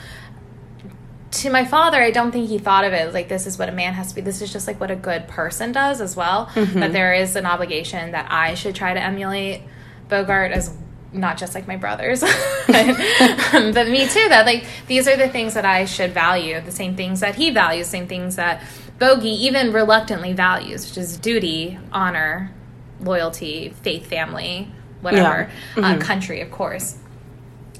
to 1.31 1.49
my 1.49 1.63
father, 1.63 2.01
I 2.01 2.11
don't 2.11 2.31
think 2.33 2.49
he 2.49 2.57
thought 2.57 2.83
of 2.83 2.91
it 2.91 3.13
like 3.13 3.29
this 3.29 3.47
is 3.47 3.57
what 3.57 3.69
a 3.69 3.71
man 3.71 3.93
has 3.93 4.09
to 4.09 4.15
be. 4.15 4.19
This 4.21 4.41
is 4.41 4.51
just 4.51 4.67
like 4.67 4.81
what 4.81 4.91
a 4.91 4.97
good 4.97 5.29
person 5.29 5.71
does 5.71 6.01
as 6.01 6.13
well. 6.15 6.49
That 6.55 6.91
there 6.91 7.13
is 7.13 7.37
an 7.37 7.45
obligation 7.45 8.11
that 8.11 8.29
I 8.29 8.53
should 8.55 8.75
try 8.75 8.93
to 8.93 9.01
emulate 9.01 9.61
Bogart 10.09 10.51
as 10.51 10.75
not 11.13 11.37
just 11.37 11.55
like 11.55 11.67
my 11.67 11.75
brothers, 11.75 12.21
but, 12.67 13.73
but 13.73 13.87
me 13.89 14.07
too. 14.07 14.29
That 14.29 14.43
like 14.45 14.65
these 14.87 15.07
are 15.07 15.17
the 15.17 15.29
things 15.29 15.53
that 15.53 15.65
I 15.65 15.85
should 15.85 16.13
value, 16.13 16.59
the 16.61 16.71
same 16.71 16.95
things 16.95 17.19
that 17.19 17.35
he 17.35 17.49
values, 17.49 17.87
same 17.87 18.07
things 18.07 18.35
that 18.37 18.63
Bogey 18.99 19.29
even 19.45 19.73
reluctantly 19.73 20.33
values, 20.33 20.87
which 20.87 20.97
is 20.97 21.17
duty, 21.17 21.77
honor, 21.91 22.51
loyalty, 23.01 23.73
faith, 23.81 24.05
family, 24.07 24.71
whatever, 25.01 25.49
uh, 25.77 25.97
country, 25.97 26.41
of 26.41 26.51
course. 26.51 26.97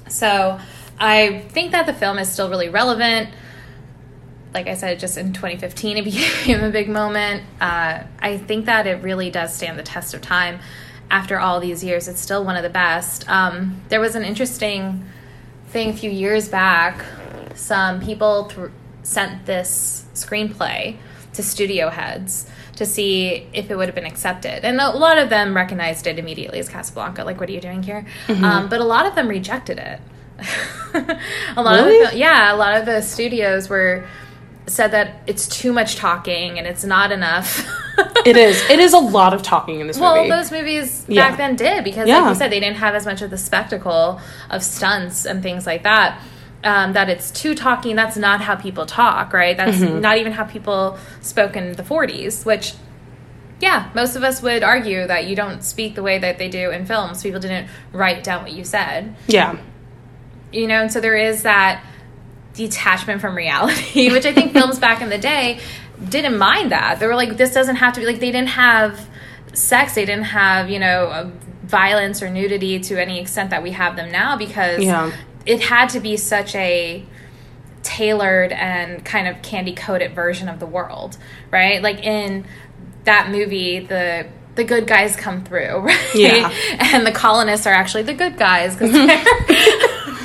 So 0.08 0.58
I 0.98 1.40
think 1.48 1.72
that 1.72 1.86
the 1.86 1.94
film 1.94 2.18
is 2.18 2.30
still 2.30 2.50
really 2.50 2.68
relevant. 2.68 3.30
Like 4.52 4.66
I 4.66 4.74
said, 4.74 5.00
just 5.00 5.16
in 5.16 5.32
2015, 5.32 5.96
it 5.96 6.04
became 6.04 6.62
a 6.62 6.70
big 6.70 6.88
moment. 6.88 7.44
Uh, 7.60 8.02
I 8.18 8.38
think 8.38 8.66
that 8.66 8.86
it 8.86 9.02
really 9.02 9.30
does 9.30 9.54
stand 9.54 9.78
the 9.78 9.82
test 9.82 10.14
of 10.14 10.20
time. 10.20 10.60
After 11.12 11.38
all 11.38 11.60
these 11.60 11.84
years, 11.84 12.08
it's 12.08 12.20
still 12.20 12.42
one 12.42 12.56
of 12.56 12.62
the 12.62 12.70
best. 12.70 13.28
Um, 13.28 13.82
there 13.90 14.00
was 14.00 14.14
an 14.16 14.24
interesting 14.24 15.04
thing 15.68 15.90
a 15.90 15.92
few 15.92 16.10
years 16.10 16.48
back. 16.48 17.04
Some 17.54 18.00
people 18.00 18.46
th- 18.46 18.70
sent 19.02 19.44
this 19.44 20.06
screenplay 20.14 20.96
to 21.34 21.42
studio 21.42 21.90
heads 21.90 22.46
to 22.76 22.86
see 22.86 23.46
if 23.52 23.70
it 23.70 23.76
would 23.76 23.88
have 23.88 23.94
been 23.94 24.06
accepted. 24.06 24.64
And 24.64 24.80
a 24.80 24.88
lot 24.90 25.18
of 25.18 25.28
them 25.28 25.54
recognized 25.54 26.06
it 26.06 26.18
immediately 26.18 26.58
as 26.58 26.68
Casablanca. 26.70 27.24
Like, 27.24 27.38
what 27.38 27.50
are 27.50 27.52
you 27.52 27.60
doing 27.60 27.82
here? 27.82 28.06
Um, 28.28 28.68
but 28.70 28.80
a 28.80 28.84
lot 28.84 29.04
of 29.04 29.14
them 29.14 29.28
rejected 29.28 29.78
it. 29.78 30.00
a 31.56 31.62
lot 31.62 31.76
Really? 31.76 32.00
of 32.00 32.12
the, 32.12 32.16
yeah, 32.16 32.54
a 32.54 32.56
lot 32.56 32.74
of 32.78 32.86
the 32.86 33.02
studios 33.02 33.68
were 33.68 34.06
said 34.66 34.92
that 34.92 35.22
it's 35.26 35.46
too 35.48 35.72
much 35.72 35.96
talking 35.96 36.58
and 36.58 36.66
it's 36.66 36.84
not 36.84 37.12
enough. 37.12 37.66
It 38.24 38.36
is. 38.38 38.62
It 38.70 38.78
is 38.78 38.94
a 38.94 38.98
lot 39.18 39.34
of 39.34 39.42
talking 39.42 39.80
in 39.80 39.86
this 39.88 39.98
Well, 39.98 40.16
movie. 40.16 40.30
Well, 40.30 40.38
those 40.38 40.50
movies 40.50 41.04
Yeah. 41.08 41.28
back 41.28 41.36
then 41.38 41.56
did 41.56 41.84
because, 41.84 42.08
Yeah. 42.08 42.20
like 42.20 42.28
you 42.30 42.34
said, 42.36 42.50
they 42.52 42.60
didn't 42.60 42.76
have 42.78 42.94
as 42.94 43.04
much 43.04 43.20
of 43.20 43.30
the 43.30 43.36
spectacle 43.36 44.18
of 44.48 44.62
stunts 44.62 45.26
and 45.26 45.42
things 45.42 45.66
like 45.66 45.82
that. 45.82 46.18
Um, 46.64 46.92
that 46.94 47.10
it's 47.10 47.30
too 47.32 47.54
talking. 47.54 47.96
That's 47.96 48.16
not 48.16 48.40
how 48.40 48.54
people 48.54 48.86
talk, 48.86 49.32
right? 49.34 49.56
That's 49.56 49.76
Mm-hmm. 49.78 50.00
not 50.00 50.16
even 50.18 50.32
how 50.32 50.44
people 50.44 50.96
spoke 51.20 51.54
in 51.56 51.72
the 51.72 51.82
'40s. 51.82 52.46
Which, 52.46 52.74
yeah, 53.60 53.90
most 53.94 54.14
of 54.16 54.22
us 54.22 54.40
would 54.40 54.62
argue 54.62 55.06
that 55.06 55.26
you 55.26 55.34
don't 55.36 55.62
speak 55.64 55.94
the 55.96 56.02
way 56.02 56.18
that 56.18 56.38
they 56.38 56.48
do 56.48 56.70
in 56.70 56.86
films. 56.86 57.22
People 57.22 57.40
didn't 57.40 57.68
write 57.92 58.22
down 58.24 58.42
what 58.44 58.52
you 58.52 58.64
said, 58.64 59.16
yeah. 59.26 59.56
you 60.52 60.66
know. 60.68 60.80
And 60.82 60.92
so 60.92 61.00
there 61.00 61.16
is 61.16 61.42
that 61.42 61.84
detachment 62.54 63.20
from 63.20 63.34
reality, 63.36 64.10
which 64.12 64.26
I 64.26 64.32
think 64.32 64.52
films 64.52 64.78
back 64.78 65.00
in 65.02 65.08
the 65.08 65.18
day 65.18 65.60
didn't 66.08 66.36
mind 66.38 66.72
that. 66.72 66.98
They 67.00 67.06
were 67.06 67.14
like, 67.14 67.36
this 67.36 67.52
doesn't 67.54 67.76
have 67.76 67.94
to 67.94 68.00
be 68.00 68.06
like 68.06 68.20
they 68.20 68.32
didn't 68.32 68.48
have 68.50 69.08
sex, 69.52 69.94
they 69.94 70.04
didn't 70.04 70.24
have 70.24 70.68
you 70.70 70.78
know 70.78 71.06
uh, 71.06 71.30
violence 71.64 72.22
or 72.22 72.28
nudity 72.30 72.80
to 72.80 73.00
any 73.00 73.20
extent 73.20 73.50
that 73.50 73.62
we 73.62 73.70
have 73.72 73.96
them 73.96 74.10
now 74.12 74.36
because 74.36 74.80
Yeah. 74.82 75.12
it 75.46 75.60
had 75.60 75.88
to 75.90 76.00
be 76.00 76.16
such 76.16 76.54
a 76.54 77.04
tailored 77.82 78.52
and 78.52 79.04
kind 79.04 79.26
of 79.26 79.42
candy 79.42 79.74
coated 79.74 80.14
version 80.14 80.48
of 80.48 80.60
the 80.60 80.66
world, 80.66 81.16
right? 81.50 81.82
Like 81.82 82.04
in 82.04 82.44
that 83.04 83.30
movie, 83.30 83.80
the 83.80 84.26
the 84.54 84.64
good 84.64 84.86
guys 84.86 85.16
come 85.16 85.42
through, 85.44 85.78
right? 85.80 86.14
Yeah. 86.14 86.52
And 86.78 87.06
the 87.06 87.12
colonists 87.12 87.66
are 87.66 87.72
actually 87.72 88.02
the 88.04 88.14
good 88.14 88.36
guys 88.36 88.74
because 88.74 88.92
they're, 88.92 89.24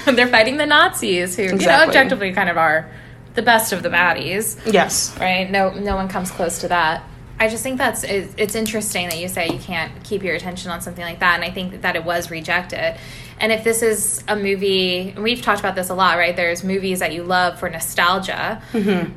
they're 0.15 0.27
fighting 0.27 0.57
the 0.57 0.65
Nazis, 0.65 1.35
who 1.35 1.43
you 1.43 1.55
know 1.57 1.83
objectively 1.87 2.33
kind 2.33 2.49
of 2.49 2.57
are 2.57 2.89
the 3.35 3.41
best 3.41 3.71
of 3.73 3.83
the 3.83 3.89
baddies, 3.89 4.59
Yes. 4.71 5.15
right? 5.19 5.49
No, 5.49 5.69
no 5.71 5.95
one 5.95 6.07
comes 6.07 6.31
close 6.31 6.59
to 6.61 6.67
that. 6.69 7.03
I 7.39 7.49
just 7.49 7.61
think 7.61 7.77
that's 7.77 8.03
it's 8.03 8.55
interesting 8.55 9.09
that 9.09 9.19
you 9.19 9.27
say 9.27 9.47
you 9.49 9.59
can't 9.59 9.91
keep 10.03 10.23
your 10.23 10.33
attention 10.33 10.71
on 10.71 10.81
something 10.81 11.03
like 11.03 11.19
that, 11.19 11.35
and 11.35 11.43
I 11.43 11.51
think 11.51 11.83
that 11.83 11.95
it 11.95 12.03
was 12.03 12.31
rejected. 12.31 12.97
And 13.39 13.51
if 13.51 13.63
this 13.63 13.83
is 13.83 14.23
a 14.27 14.35
movie, 14.35 15.09
and 15.11 15.21
we've 15.21 15.43
talked 15.43 15.59
about 15.59 15.75
this 15.75 15.89
a 15.89 15.93
lot, 15.93 16.17
right? 16.17 16.35
There's 16.35 16.63
movies 16.63 16.97
that 16.99 17.13
you 17.13 17.21
love 17.21 17.59
for 17.59 17.69
nostalgia, 17.69 18.59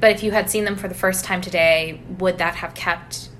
but 0.00 0.10
if 0.10 0.22
you 0.22 0.32
had 0.32 0.50
seen 0.50 0.64
them 0.66 0.76
for 0.76 0.86
the 0.88 0.94
first 0.94 1.24
time 1.24 1.40
today, 1.40 2.02
would 2.18 2.36
that 2.38 2.56
have 2.56 2.74
kept 2.74 3.30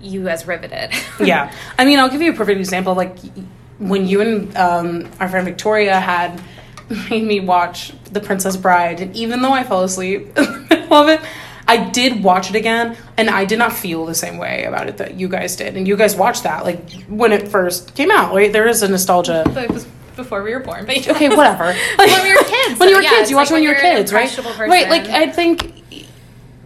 you 0.00 0.28
as 0.28 0.46
riveted? 0.46 0.90
yeah. 1.22 1.52
I 1.78 1.84
mean, 1.84 1.98
I'll 1.98 2.08
give 2.08 2.22
you 2.22 2.32
a 2.32 2.34
perfect 2.34 2.58
example. 2.58 2.94
Like 2.94 3.18
when 3.78 4.06
you 4.06 4.22
and 4.22 4.56
um, 4.56 5.10
our 5.20 5.28
friend 5.28 5.44
Victoria 5.44 6.00
had 6.00 6.40
made 7.10 7.24
me 7.24 7.40
watch 7.40 7.92
The 8.12 8.20
Princess 8.20 8.56
Bride, 8.56 9.00
and 9.00 9.14
even 9.16 9.42
though 9.42 9.52
I 9.52 9.62
fell 9.64 9.82
asleep 9.82 10.28
in 10.38 10.44
the 10.44 10.66
middle 10.70 10.94
of 10.94 11.08
it, 11.08 11.20
I 11.66 11.90
did 11.90 12.24
watch 12.24 12.48
it 12.50 12.56
again, 12.56 12.96
and 13.18 13.28
I 13.28 13.44
did 13.44 13.58
not 13.58 13.72
feel 13.74 14.06
the 14.06 14.14
same 14.14 14.38
way 14.38 14.64
about 14.64 14.88
it 14.88 14.96
that 14.98 15.14
you 15.20 15.28
guys 15.28 15.54
did. 15.56 15.76
And 15.76 15.86
you 15.86 15.96
guys 15.96 16.16
watched 16.16 16.44
that 16.44 16.64
like 16.64 16.90
when 17.08 17.32
it 17.32 17.48
first 17.48 17.94
came 17.94 18.10
out, 18.10 18.34
right? 18.34 18.50
There 18.52 18.66
is 18.66 18.82
a 18.82 18.88
nostalgia. 18.88 19.42
but 19.52 19.64
it 19.64 19.70
was 19.70 19.86
before 20.16 20.42
we 20.42 20.52
were 20.54 20.60
born. 20.60 20.86
But 20.86 21.06
Okay, 21.06 21.28
whatever. 21.28 21.64
Like, 21.66 21.98
when 22.10 22.22
we 22.24 22.34
were 22.34 22.42
kids. 22.44 22.80
when 22.80 22.88
you 22.88 22.96
were 22.96 23.02
Yeah, 23.02 23.10
kids, 23.10 23.30
you 23.30 23.36
like 23.36 23.42
watched 23.42 23.52
when, 23.52 23.60
when 23.60 23.62
you 23.64 23.74
were 23.74 23.80
kids, 23.80 24.12
right? 24.12 24.28
impressionable 24.30 24.66
Right. 24.66 24.88
Like. 24.88 25.04
I 25.08 25.30
think. 25.30 25.74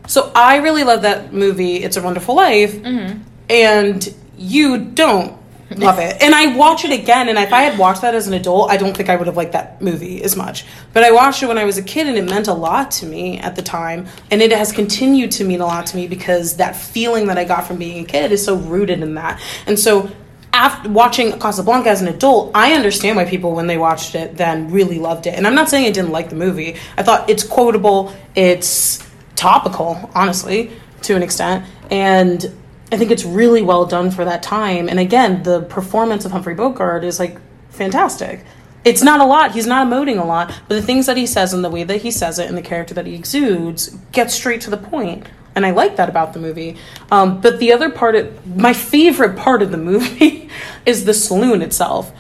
So 0.07 0.31
I 0.35 0.57
really 0.59 0.85
love 0.85 1.03
that 1.03 1.33
movie. 1.33 1.77
It's 1.83 1.97
a 1.97 2.03
Wonderful 2.03 2.35
Life, 2.37 2.73
Mm-hmm. 2.75 3.23
and 3.51 4.15
you 4.39 4.79
don't 4.79 5.37
love 5.79 5.99
it. 5.99 6.23
And 6.23 6.35
I 6.35 6.57
watch 6.57 6.85
it 6.85 6.93
again, 6.93 7.29
and 7.29 7.39
if 7.39 7.53
I 7.53 7.63
had 7.63 7.79
watched 7.79 8.03
that 8.03 8.15
as 8.15 8.27
an 8.27 8.35
adult, 8.35 8.71
I 8.71 8.77
don't 8.77 8.97
think 8.97 9.09
I 9.09 9.17
would 9.17 9.27
have 9.27 9.37
liked 9.37 9.53
that 9.53 9.81
movie 9.81 10.23
as 10.23 10.37
much. 10.37 10.65
But 10.93 11.05
I 11.05 11.11
watched 11.11 11.43
it 11.43 11.47
when 11.47 11.59
I 11.59 11.65
was 11.65 11.79
a 11.79 11.83
kid, 11.83 12.07
and 12.07 12.17
it 12.17 12.25
meant 12.25 12.49
a 12.49 12.55
lot 12.55 12.91
to 12.93 13.07
me 13.07 13.39
at 13.39 13.57
the 13.57 13.63
time, 13.63 14.07
and 14.31 14.43
it 14.43 14.53
has 14.53 14.73
continued 14.73 15.31
to 15.33 15.45
mean 15.45 15.61
a 15.61 15.67
lot 15.67 15.87
to 15.87 15.97
me 15.97 16.07
because 16.07 16.57
that 16.57 16.77
feeling 16.77 17.27
that 17.27 17.39
I 17.39 17.45
got 17.45 17.67
from 17.67 17.79
being 17.79 18.05
a 18.05 18.07
kid 18.07 18.33
is 18.33 18.45
so 18.45 18.57
rooted 18.57 19.01
in 19.01 19.15
that. 19.15 19.41
And 19.67 19.79
so 19.79 20.11
after 20.53 20.89
watching 20.89 21.39
Casablanca 21.39 21.89
as 21.89 22.03
an 22.03 22.09
adult, 22.09 22.51
I 22.55 22.75
understand 22.75 23.17
why 23.17 23.25
people, 23.25 23.55
when 23.55 23.67
they 23.67 23.79
watched 23.79 24.15
it, 24.15 24.37
then 24.37 24.71
really 24.71 24.99
loved 24.99 25.27
it. 25.27 25.35
And 25.35 25.47
I'm 25.47 25.55
not 25.55 25.69
saying 25.69 25.87
I 25.87 25.91
didn't 25.91 26.11
like 26.11 26.29
the 26.29 26.37
movie. 26.37 26.77
I 26.97 27.03
thought 27.03 27.31
it's 27.31 27.43
quotable, 27.43 28.13
it's 28.35 29.07
topical, 29.35 30.11
honestly, 30.15 30.71
to 31.03 31.17
an 31.17 31.23
extent, 31.23 31.65
and 31.91 32.53
I 32.93 32.99
think 32.99 33.11
it's 33.11 33.25
really 33.25 33.63
well 33.63 33.87
done 33.87 34.11
for 34.11 34.25
that 34.27 34.43
time. 34.43 34.89
And 34.89 35.01
again, 35.01 35.43
the 35.43 35.63
performance 35.63 36.27
of 36.27 36.33
Humphrey 36.33 36.55
Bogart 36.55 37.05
is 37.05 37.19
like 37.19 37.39
fantastic. 37.71 38.45
It's 38.85 39.03
not 39.03 39.21
a 39.21 39.25
lot. 39.25 39.53
He's 39.53 39.67
not 39.67 39.87
emoting 39.87 40.21
a 40.21 40.25
lot, 40.25 40.49
but 40.69 40.75
the 40.75 40.83
things 40.83 41.07
that 41.07 41.17
he 41.17 41.27
says 41.27 41.55
and 41.55 41.65
the 41.65 41.71
way 41.71 41.85
that 41.85 42.03
he 42.03 42.11
says 42.11 42.39
it 42.39 42.49
and 42.49 42.57
the 42.57 42.63
character 42.63 42.93
that 42.95 43.07
he 43.07 43.15
exudes 43.15 43.89
gets 44.13 44.35
straight 44.35 44.61
to 44.63 44.71
the 44.71 44.77
point. 44.77 45.27
And 45.55 45.65
I 45.65 45.71
like 45.71 45.97
that 45.97 46.09
about 46.09 46.33
the 46.35 46.41
movie. 46.41 46.77
Um, 47.11 47.41
but 47.41 47.59
the 47.59 47.73
other 47.73 47.91
part, 47.91 48.15
of, 48.15 48.47
my 48.57 48.73
favorite 48.73 49.37
part 49.37 49.63
of 49.63 49.71
the 49.71 49.79
movie 49.79 50.51
is 50.87 51.05
the 51.05 51.15
saloon 51.15 51.63
itself. 51.63 52.13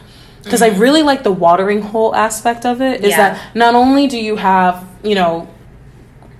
Because 0.42 0.62
I 0.62 0.68
really 0.68 1.02
like 1.02 1.22
the 1.22 1.32
watering 1.32 1.82
hole 1.82 2.14
aspect 2.14 2.64
of 2.66 2.80
it. 2.80 3.04
Is 3.04 3.10
Yeah. 3.10 3.34
that 3.34 3.54
not 3.54 3.74
only 3.74 4.06
do 4.06 4.18
you 4.18 4.36
have, 4.36 4.84
you 5.02 5.14
know, 5.14 5.48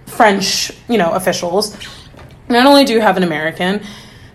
French, 0.07 0.73
you 0.89 0.99
know, 0.99 1.13
officials, 1.13 1.77
not 2.49 2.67
only 2.67 2.85
do 2.85 2.93
you 2.93 3.01
have 3.01 3.17
an 3.17 3.23
American, 3.23 3.83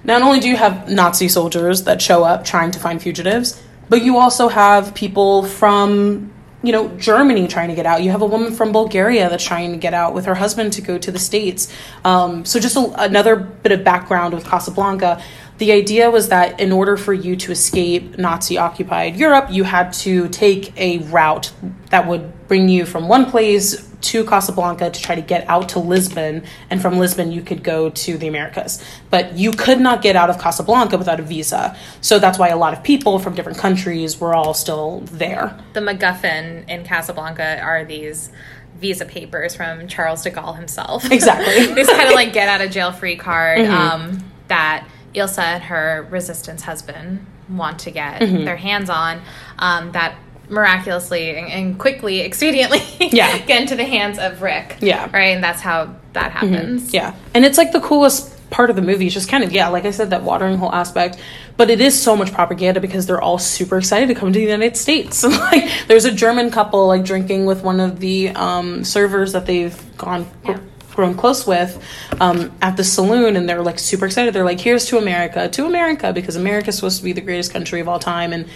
not 0.08 0.22
only 0.22 0.40
do 0.40 0.48
you 0.48 0.56
have 0.56 0.90
Nazi 0.90 1.28
soldiers 1.28 1.84
that 1.84 2.02
show 2.02 2.24
up 2.24 2.46
trying 2.46 2.72
to 2.72 2.80
find 2.80 3.02
fugitives, 3.02 3.62
but 3.90 4.04
you 4.04 4.18
also 4.18 4.48
have 4.48 4.96
people 4.96 5.44
from, 5.44 6.32
you 6.64 6.72
know, 6.72 6.88
Germany 6.98 7.48
trying 7.48 7.70
to 7.70 7.76
get 7.76 7.86
out. 7.86 8.02
You 8.04 8.12
have 8.12 8.22
a 8.22 8.26
woman 8.26 8.54
from 8.54 8.72
Bulgaria 8.72 9.30
that's 9.30 9.44
trying 9.44 9.72
to 9.72 9.78
get 9.78 9.94
out 9.94 10.14
with 10.14 10.26
her 10.26 10.36
husband 10.36 10.74
to 10.74 10.82
go 10.82 10.98
to 10.98 11.12
the 11.12 11.20
States. 11.20 11.72
Um, 12.04 12.46
so, 12.46 12.60
just 12.60 12.78
a, 12.78 12.92
another 13.02 13.36
bit 13.36 13.72
of 13.74 13.84
background 13.84 14.34
with 14.34 14.46
Casablanca. 14.46 15.22
the 15.58 15.72
idea 15.72 16.10
was 16.10 16.30
that 16.30 16.60
in 16.60 16.72
order 16.72 16.98
for 16.98 17.14
you 17.14 17.36
to 17.36 17.52
escape 17.52 18.18
Nazi 18.18 18.58
occupied 18.58 19.16
Europe, 19.16 19.48
you 19.50 19.64
had 19.64 19.92
to 19.94 20.30
take 20.30 20.78
a 20.78 21.00
route 21.00 21.52
that 21.90 22.08
would 22.08 22.48
bring 22.48 22.70
you 22.70 22.86
from 22.86 23.08
one 23.08 23.30
place 23.30 23.87
to 24.00 24.24
Casablanca 24.24 24.89
to 24.89 25.01
try 25.01 25.16
to 25.16 25.22
get 25.22 25.48
out 25.50 25.70
to 25.70 25.80
Lisbon, 25.80 26.44
and 26.70 26.82
from 26.82 26.98
Lisbon 26.98 27.32
you 27.32 27.42
could 27.42 27.63
go 27.63 27.89
to 27.89 28.18
the 28.18 28.27
Americas. 28.27 28.84
But 29.10 29.38
you 29.38 29.51
could 29.51 29.80
not 29.80 30.01
get 30.01 30.16
out 30.16 30.30
of 30.30 30.39
Casablanca 30.39 30.98
without 30.98 31.20
a 31.20 31.24
visa. 31.24 31.75
So 32.01 32.20
that's 32.20 32.38
why 32.38 32.50
a 32.50 32.58
lot 32.58 32.74
of 32.74 32.84
people 32.84 33.20
from 33.20 33.36
different 33.36 33.58
countries 33.58 34.20
were 34.20 34.36
all 34.36 34.54
still 34.54 35.01
there. 35.12 35.58
The 35.74 35.80
MacGuffin 35.80 36.70
in 36.70 36.84
Casablanca 36.84 37.60
are 37.60 37.86
these 37.86 38.32
visa 38.80 39.06
papers 39.06 39.56
from 39.56 39.88
Charles 39.88 40.24
de 40.24 40.32
Gaulle 40.32 40.56
himself. 40.56 41.10
Exactly. 41.12 41.74
this 41.74 41.89
kind 41.89 42.08
of 42.08 42.13
like 42.13 42.34
get 42.34 42.48
out 42.48 42.62
of 42.62 42.72
jail 42.72 42.92
free 42.92 43.16
card 43.16 43.62
um, 43.62 44.24
that 44.48 44.88
Ilsa 45.16 45.39
and 45.39 45.63
her 45.63 46.08
resistance 46.12 46.62
husband 46.62 47.25
want 47.50 47.80
to 47.80 47.92
get 47.92 48.20
their 48.20 48.58
hands 48.58 48.89
on. 48.89 49.22
Um, 49.58 49.92
that 49.94 50.18
miraculously 50.50 51.36
and, 51.38 51.48
and 51.51 51.80
quickly, 51.80 52.20
expediently, 52.27 52.82
Yeah. 53.13 53.38
get 53.39 53.62
into 53.62 53.75
the 53.75 53.84
hands 53.86 54.18
of 54.20 54.42
Rick. 54.42 54.77
Yeah. 54.82 55.10
right, 55.13 55.34
and 55.36 55.44
that's 55.44 55.62
how 55.62 55.96
that 56.13 56.32
happens. 56.32 56.94
Yeah. 56.94 57.13
And 57.34 57.46
it's 57.46 57.58
like 57.58 57.72
the 57.72 57.82
coolest 57.82 58.34
part 58.50 58.70
of 58.70 58.75
the 58.75 58.82
movie. 58.82 59.06
It's 59.08 59.13
just 59.13 59.30
kind 59.30 59.44
of, 59.44 59.51
yeah, 59.51 59.68
like 59.68 59.86
I 59.86 59.92
said, 59.92 60.12
that 60.12 60.24
watering 60.24 60.58
hole 60.58 60.72
aspect. 60.74 61.20
But 61.58 61.70
it 61.70 61.82
is 61.82 62.01
so 62.01 62.16
much 62.16 62.32
propaganda 62.32 62.80
because 62.80 63.06
they're 63.06 63.22
all 63.22 63.39
super 63.39 63.77
excited 63.77 64.08
to 64.08 64.16
come 64.16 64.32
to 64.32 64.39
the 64.39 64.46
United 64.46 64.77
States. 64.77 65.24
like, 65.24 65.70
there's 65.88 66.06
a 66.06 66.12
German 66.12 66.50
couple, 66.51 66.88
like, 66.88 67.04
drinking 67.04 67.46
with 67.46 67.63
one 67.63 67.80
of 67.80 68.00
the 68.00 68.30
um, 68.30 68.84
servers 68.84 69.34
that 69.34 69.46
they've 69.46 69.98
gone. 69.98 70.27
Yeah. 70.46 70.60
grown 70.94 71.13
close 71.13 71.46
with 71.46 71.84
um, 72.22 72.51
at 72.62 72.75
the 72.77 72.84
saloon 72.84 73.36
and 73.36 73.48
they're 73.48 73.62
like 73.62 73.77
super 73.77 74.08
excited 74.08 74.34
they're 74.34 74.44
like 74.44 74.60
here's 74.60 74.88
to 74.88 74.98
america 74.98 75.48
to 75.48 75.63
america 75.68 76.12
because 76.12 76.36
america's 76.36 76.74
supposed 76.75 76.98
to 76.98 77.04
be 77.04 77.13
the 77.13 77.22
greatest 77.22 77.54
country 77.54 77.80
of 77.80 77.88
all 77.88 78.00
time 78.00 78.34
and 78.34 78.48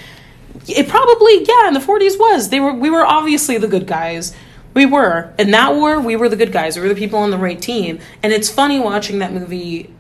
it 0.67 0.87
probably 0.87 1.43
yeah 1.43 1.67
in 1.67 1.73
the 1.73 1.79
40s 1.79 2.19
was. 2.19 2.49
They 2.49 2.59
were 2.59 2.73
we 2.73 2.89
were 2.89 3.05
obviously 3.05 3.57
the 3.57 3.67
good 3.67 3.87
guys. 3.87 4.35
We 4.73 4.85
were. 4.85 5.33
In 5.37 5.51
that 5.51 5.73
war 5.75 5.99
we 5.99 6.15
were 6.15 6.29
the 6.29 6.35
good 6.35 6.51
guys. 6.51 6.75
We 6.75 6.83
were 6.83 6.89
the 6.89 6.95
people 6.95 7.19
on 7.19 7.31
the 7.31 7.37
right 7.37 7.61
team. 7.61 7.99
And 8.23 8.31
it's 8.33 8.49
funny 8.49 8.79
watching 8.79 9.19
that 9.19 9.33
movie 9.33 9.93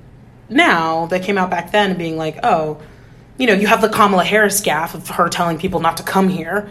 now 0.49 1.07
that 1.07 1.23
came 1.23 1.37
out 1.37 1.49
back 1.49 1.71
then 1.71 1.91
and 1.91 1.99
being 1.99 2.17
like 2.17 2.37
oh 2.43 2.81
you 3.37 3.47
know 3.47 3.53
you 3.53 3.67
have 3.67 3.79
the 3.79 3.87
kamala 3.87 4.21
harris 4.25 4.59
gaffe 4.59 4.93
of 4.93 5.07
her 5.07 5.29
telling 5.29 5.57
people 5.57 5.79
not 5.79 5.97
to 5.97 6.03
come 6.03 6.29
here. 6.29 6.69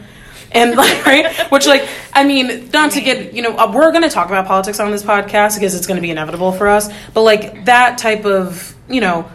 And 0.52 0.76
like 0.76 1.06
right 1.06 1.50
which 1.50 1.66
like 1.66 1.88
i 2.12 2.24
mean 2.24 2.70
not 2.72 2.92
to 2.92 3.00
get 3.00 3.32
you 3.32 3.42
know 3.42 3.56
uh, 3.56 3.70
we're 3.72 3.90
going 3.90 4.02
to 4.02 4.10
talk 4.10 4.28
about 4.28 4.46
politics 4.46 4.80
on 4.80 4.90
this 4.90 5.02
podcast 5.02 5.54
because 5.54 5.74
it's 5.74 5.86
going 5.86 5.96
to 5.96 6.02
be 6.02 6.10
inevitable 6.10 6.52
for 6.52 6.68
us. 6.68 6.90
But 7.14 7.22
like 7.22 7.64
that 7.66 7.98
type 7.98 8.24
of 8.24 8.74
you 8.88 9.00
know 9.00 9.30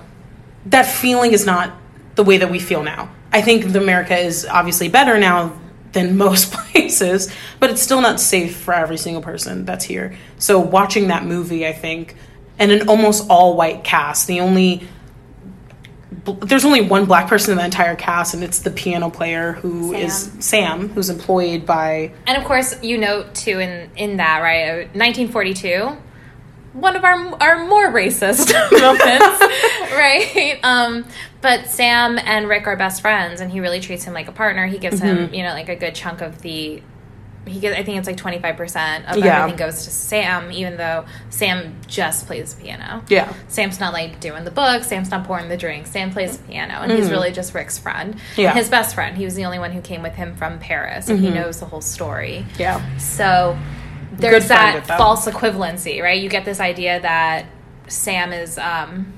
that 0.67 0.83
feeling 0.83 1.31
is 1.31 1.45
not 1.45 1.73
the 2.15 2.23
way 2.23 2.37
that 2.37 2.49
we 2.49 2.59
feel 2.59 2.83
now. 2.83 3.09
I 3.35 3.41
think 3.41 3.75
America 3.75 4.17
is 4.17 4.45
obviously 4.45 4.87
better 4.87 5.19
now 5.19 5.59
than 5.91 6.17
most 6.25 6.53
places, 6.53 7.29
but 7.59 7.69
it's 7.69 7.81
still 7.81 7.99
not 7.99 8.21
safe 8.21 8.55
for 8.55 8.73
every 8.73 8.97
single 8.97 9.21
person 9.21 9.65
that's 9.65 9.83
here. 9.83 10.15
So 10.37 10.57
watching 10.59 11.09
that 11.09 11.25
movie, 11.25 11.67
I 11.67 11.73
think, 11.73 12.15
and 12.57 12.71
an 12.71 12.87
almost 12.87 13.29
all 13.29 13.57
white 13.57 13.83
cast, 13.83 14.27
the 14.27 14.39
only 14.39 14.87
there's 16.41 16.65
only 16.65 16.81
one 16.81 17.05
black 17.05 17.27
person 17.27 17.51
in 17.51 17.57
the 17.57 17.65
entire 17.65 17.95
cast, 17.95 18.33
and 18.33 18.43
it's 18.43 18.59
the 18.59 18.71
piano 18.71 19.09
player 19.11 19.51
who 19.51 19.93
is 19.93 20.13
Sam. 20.13 20.41
Sam, 20.41 20.89
who's 20.89 21.09
employed 21.09 21.65
by 21.65 22.13
And 22.25 22.37
of 22.37 22.45
course, 22.45 22.81
you 22.81 22.97
note 22.97 23.35
too 23.35 23.59
in 23.59 23.91
in 23.97 24.17
that 24.17 24.39
right, 24.39 24.85
uh, 24.85 24.87
1942, 24.93 25.97
one 26.75 26.95
of 26.95 27.03
our 27.03 27.15
our 27.41 27.65
more 27.67 27.87
racist 27.89 28.51
moments, 28.71 29.39
right? 29.93 30.59
Um, 30.63 31.05
but 31.41 31.67
Sam 31.67 32.17
and 32.19 32.47
Rick 32.47 32.67
are 32.67 32.75
best 32.75 33.01
friends, 33.01 33.39
and 33.41 33.51
he 33.51 33.59
really 33.59 33.79
treats 33.79 34.03
him 34.03 34.13
like 34.13 34.27
a 34.27 34.31
partner. 34.33 34.65
He 34.67 34.77
gives 34.77 34.99
him, 34.99 35.33
you 35.33 35.43
know, 35.43 35.49
like 35.53 35.69
a 35.69 35.75
good 35.75 35.95
chunk 35.95 36.21
of 36.21 36.41
the. 36.41 36.81
He 37.47 37.59
gets, 37.59 37.77
I 37.77 37.83
think 37.83 37.99
it's 37.99 38.07
like 38.07 38.17
twenty 38.17 38.39
five 38.39 38.57
percent 38.57 39.05
of 39.05 39.17
Yeah. 39.17 39.37
everything 39.43 39.57
goes 39.59 39.83
to 39.85 39.91
Sam, 39.91 40.51
even 40.51 40.77
though 40.77 41.05
Sam 41.29 41.79
just 41.85 42.25
plays 42.25 42.55
the 42.55 42.63
piano. 42.63 43.03
yeah 43.07 43.31
Sam's 43.49 43.79
not 43.79 43.93
like 43.93 44.19
doing 44.19 44.43
the 44.45 44.49
book. 44.51 44.83
Sam's 44.83 45.11
not 45.11 45.25
pouring 45.27 45.47
the 45.47 45.55
drinks. 45.55 45.91
Sam 45.91 46.09
plays 46.09 46.37
the 46.37 46.43
piano, 46.47 46.79
and 46.81 46.91
he's 46.91 47.11
really 47.11 47.31
just 47.31 47.53
Rick's 47.53 47.77
friend, 47.77 48.15
Mm-hmm. 48.15 48.41
Yeah. 48.41 48.49
Mm-hmm. 48.49 48.57
his 48.57 48.69
best 48.69 48.95
friend. 48.95 49.15
He 49.15 49.25
was 49.25 49.35
the 49.35 49.45
only 49.45 49.59
one 49.59 49.71
who 49.71 49.81
came 49.81 50.01
with 50.01 50.15
him 50.15 50.35
from 50.35 50.57
Paris, 50.57 51.07
and 51.07 51.19
he 51.19 51.29
knows 51.29 51.59
the 51.59 51.67
whole 51.67 51.81
story. 51.81 52.47
yeah 52.57 52.81
So 52.97 53.55
there's 54.17 54.47
that 54.47 54.85
false 54.87 55.25
equivalency, 55.27 56.01
right? 56.01 56.21
You 56.21 56.29
get 56.29 56.45
this 56.45 56.59
idea 56.59 56.99
that 57.01 57.45
Sam 57.87 58.33
is 58.33 58.57
um, 58.57 59.13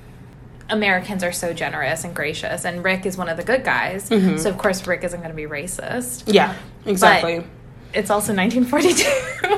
Americans 0.70 1.24
are 1.24 1.32
so 1.32 1.54
generous 1.54 2.04
and 2.04 2.16
gracious, 2.16 2.66
and 2.66 2.84
Rick 2.84 3.06
is 3.06 3.18
one 3.18 3.30
of 3.30 3.38
the 3.38 3.44
good 3.44 3.64
guys. 3.64 4.10
Mm-hmm. 4.10 4.38
So 4.38 4.50
of 4.50 4.58
course 4.58 4.86
Rick 4.86 5.04
isn't 5.04 5.20
going 5.20 5.32
to 5.32 5.36
be 5.36 5.44
racist. 5.44 6.24
yeah 6.28 6.56
exactly. 6.86 7.46
It's 7.94 8.10
also 8.10 8.34
1942. 8.34 9.04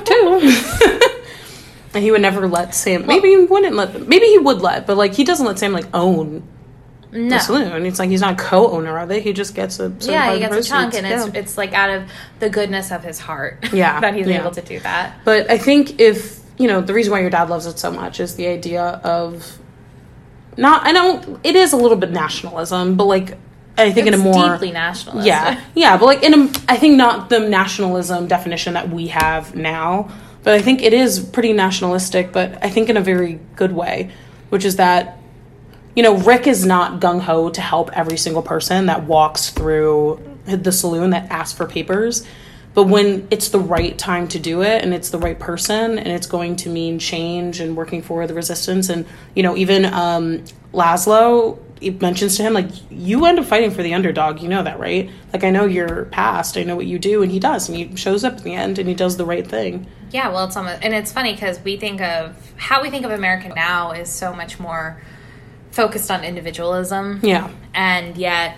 too. 0.05 1.01
And 1.93 2.03
he 2.03 2.11
would 2.11 2.21
never 2.21 2.47
let 2.47 2.75
Sam. 2.75 3.05
Maybe 3.05 3.29
he 3.29 3.37
wouldn't 3.37 3.75
let 3.75 3.93
them. 3.93 4.07
Maybe 4.07 4.27
he 4.27 4.37
would 4.37 4.61
let, 4.61 4.85
but 4.85 4.97
like 4.97 5.13
he 5.13 5.23
doesn't 5.23 5.45
let 5.45 5.59
Sam 5.59 5.73
like 5.73 5.87
own 5.93 6.43
no. 7.11 7.29
the 7.29 7.39
saloon. 7.39 7.85
It's 7.85 7.99
like 7.99 8.09
he's 8.09 8.21
not 8.21 8.37
co-owner 8.37 8.97
of 8.99 9.11
it. 9.11 9.23
He 9.23 9.33
just 9.33 9.55
gets 9.55 9.79
a 9.79 9.91
Yeah, 10.01 10.33
he 10.35 10.43
of 10.43 10.49
the 10.51 10.55
gets 10.57 10.67
a 10.67 10.69
chunk, 10.69 10.93
and 10.95 11.05
it's 11.07 11.25
Yeah. 11.27 11.39
it's 11.39 11.57
like 11.57 11.73
out 11.73 11.89
of 11.89 12.03
the 12.39 12.49
goodness 12.49 12.91
of 12.91 13.03
his 13.03 13.19
heart, 13.19 13.65
Yeah, 13.73 13.99
that 13.99 14.13
he's 14.15 14.27
yeah. 14.27 14.39
able 14.41 14.51
to 14.51 14.61
do 14.61 14.79
that. 14.81 15.15
But 15.25 15.49
I 15.49 15.57
think 15.57 15.99
if 15.99 16.39
you 16.57 16.67
know 16.67 16.81
the 16.81 16.93
reason 16.93 17.11
why 17.11 17.21
your 17.21 17.29
dad 17.29 17.49
loves 17.49 17.65
it 17.65 17.79
so 17.79 17.91
much 17.91 18.19
is 18.19 18.35
the 18.35 18.47
idea 18.47 18.83
of 18.83 19.57
not. 20.57 20.85
I 20.85 20.91
don't. 20.91 21.39
It 21.43 21.55
is 21.55 21.73
a 21.73 21.77
little 21.77 21.97
bit 21.97 22.11
nationalism, 22.11 22.95
but 22.97 23.05
like 23.05 23.37
I 23.77 23.91
think 23.91 24.07
It's 24.07 24.15
in 24.17 24.21
a 24.21 24.23
more 24.23 24.49
deeply 24.53 24.71
nationalist. 24.71 25.25
yeah, 25.25 25.61
yeah, 25.73 25.97
but 25.97 26.05
like 26.05 26.23
in 26.23 26.33
a, 26.33 26.43
I 26.67 26.75
think 26.75 26.97
not 26.97 27.29
the 27.29 27.39
nationalism 27.39 28.27
definition 28.27 28.73
that 28.73 28.89
we 28.89 29.07
have 29.07 29.55
now, 29.55 30.11
but 30.43 30.53
I 30.53 30.61
think 30.61 30.81
it 30.83 30.91
is 30.93 31.19
pretty 31.21 31.53
nationalistic, 31.53 32.33
but 32.33 32.63
I 32.63 32.69
think 32.69 32.89
in 32.89 32.97
a 32.97 33.01
very 33.01 33.39
good 33.55 33.71
way, 33.71 34.11
which 34.49 34.65
is 34.65 34.75
that, 34.75 35.18
you 35.95 36.03
know, 36.03 36.17
Rick 36.17 36.47
is 36.47 36.65
not 36.65 36.99
gung 37.01 37.21
ho 37.21 37.49
to 37.49 37.61
help 37.61 37.91
every 37.93 38.17
single 38.17 38.41
person 38.41 38.85
that 38.87 39.03
walks 39.03 39.49
through 39.49 40.21
the 40.45 40.71
saloon 40.71 41.11
that 41.11 41.29
asks 41.31 41.57
for 41.57 41.65
papers. 41.65 42.25
But 42.73 42.83
when 42.83 43.27
it's 43.31 43.49
the 43.49 43.59
right 43.59 43.97
time 43.97 44.27
to 44.29 44.39
do 44.39 44.61
it 44.61 44.83
and 44.83 44.93
it's 44.93 45.09
the 45.09 45.17
right 45.17 45.37
person 45.37 45.97
and 45.97 46.07
it's 46.07 46.27
going 46.27 46.55
to 46.57 46.69
mean 46.69 46.99
change 46.99 47.59
and 47.59 47.75
working 47.75 48.01
for 48.01 48.25
the 48.27 48.33
resistance 48.33 48.89
and, 48.89 49.05
you 49.35 49.43
know, 49.43 49.57
even 49.57 49.85
um, 49.85 50.43
Laszlo 50.71 51.59
mentions 51.99 52.37
to 52.37 52.43
him 52.43 52.53
like 52.53 52.67
you 52.89 53.25
end 53.25 53.39
up 53.39 53.45
fighting 53.45 53.71
for 53.71 53.81
the 53.81 53.93
underdog. 53.93 54.41
You 54.41 54.49
know 54.49 54.63
that 54.63 54.79
right? 54.79 55.09
Like 55.33 55.43
i 55.43 55.49
know 55.49 55.65
your 55.65 56.05
past. 56.05 56.57
I 56.57 56.63
know 56.63 56.75
what 56.75 56.85
you 56.85 56.99
do. 56.99 57.23
And 57.23 57.31
he 57.31 57.39
does. 57.39 57.67
And 57.67 57.77
he 57.77 57.95
shows 57.95 58.23
up 58.23 58.33
at 58.33 58.43
the 58.43 58.53
end 58.53 58.77
and 58.77 58.87
he 58.87 58.95
does 58.95 59.17
the 59.17 59.25
right 59.25 59.45
thing. 59.45 59.87
Yeah, 60.11 60.29
well, 60.29 60.45
it's 60.45 60.55
almost, 60.55 60.83
and 60.83 60.93
it's 60.93 61.11
funny 61.11 61.33
because 61.33 61.59
we 61.61 61.77
think 61.77 62.01
of 62.01 62.53
how 62.57 62.81
we 62.81 62.89
think 62.89 63.05
of 63.05 63.11
America 63.11 63.49
now 63.55 63.91
is 63.91 64.09
so 64.09 64.33
much 64.33 64.59
more 64.59 65.01
focused 65.71 66.09
on 66.11 66.23
individualism. 66.23 67.19
yeah 67.23 67.49
And 67.73 68.17
yet, 68.17 68.57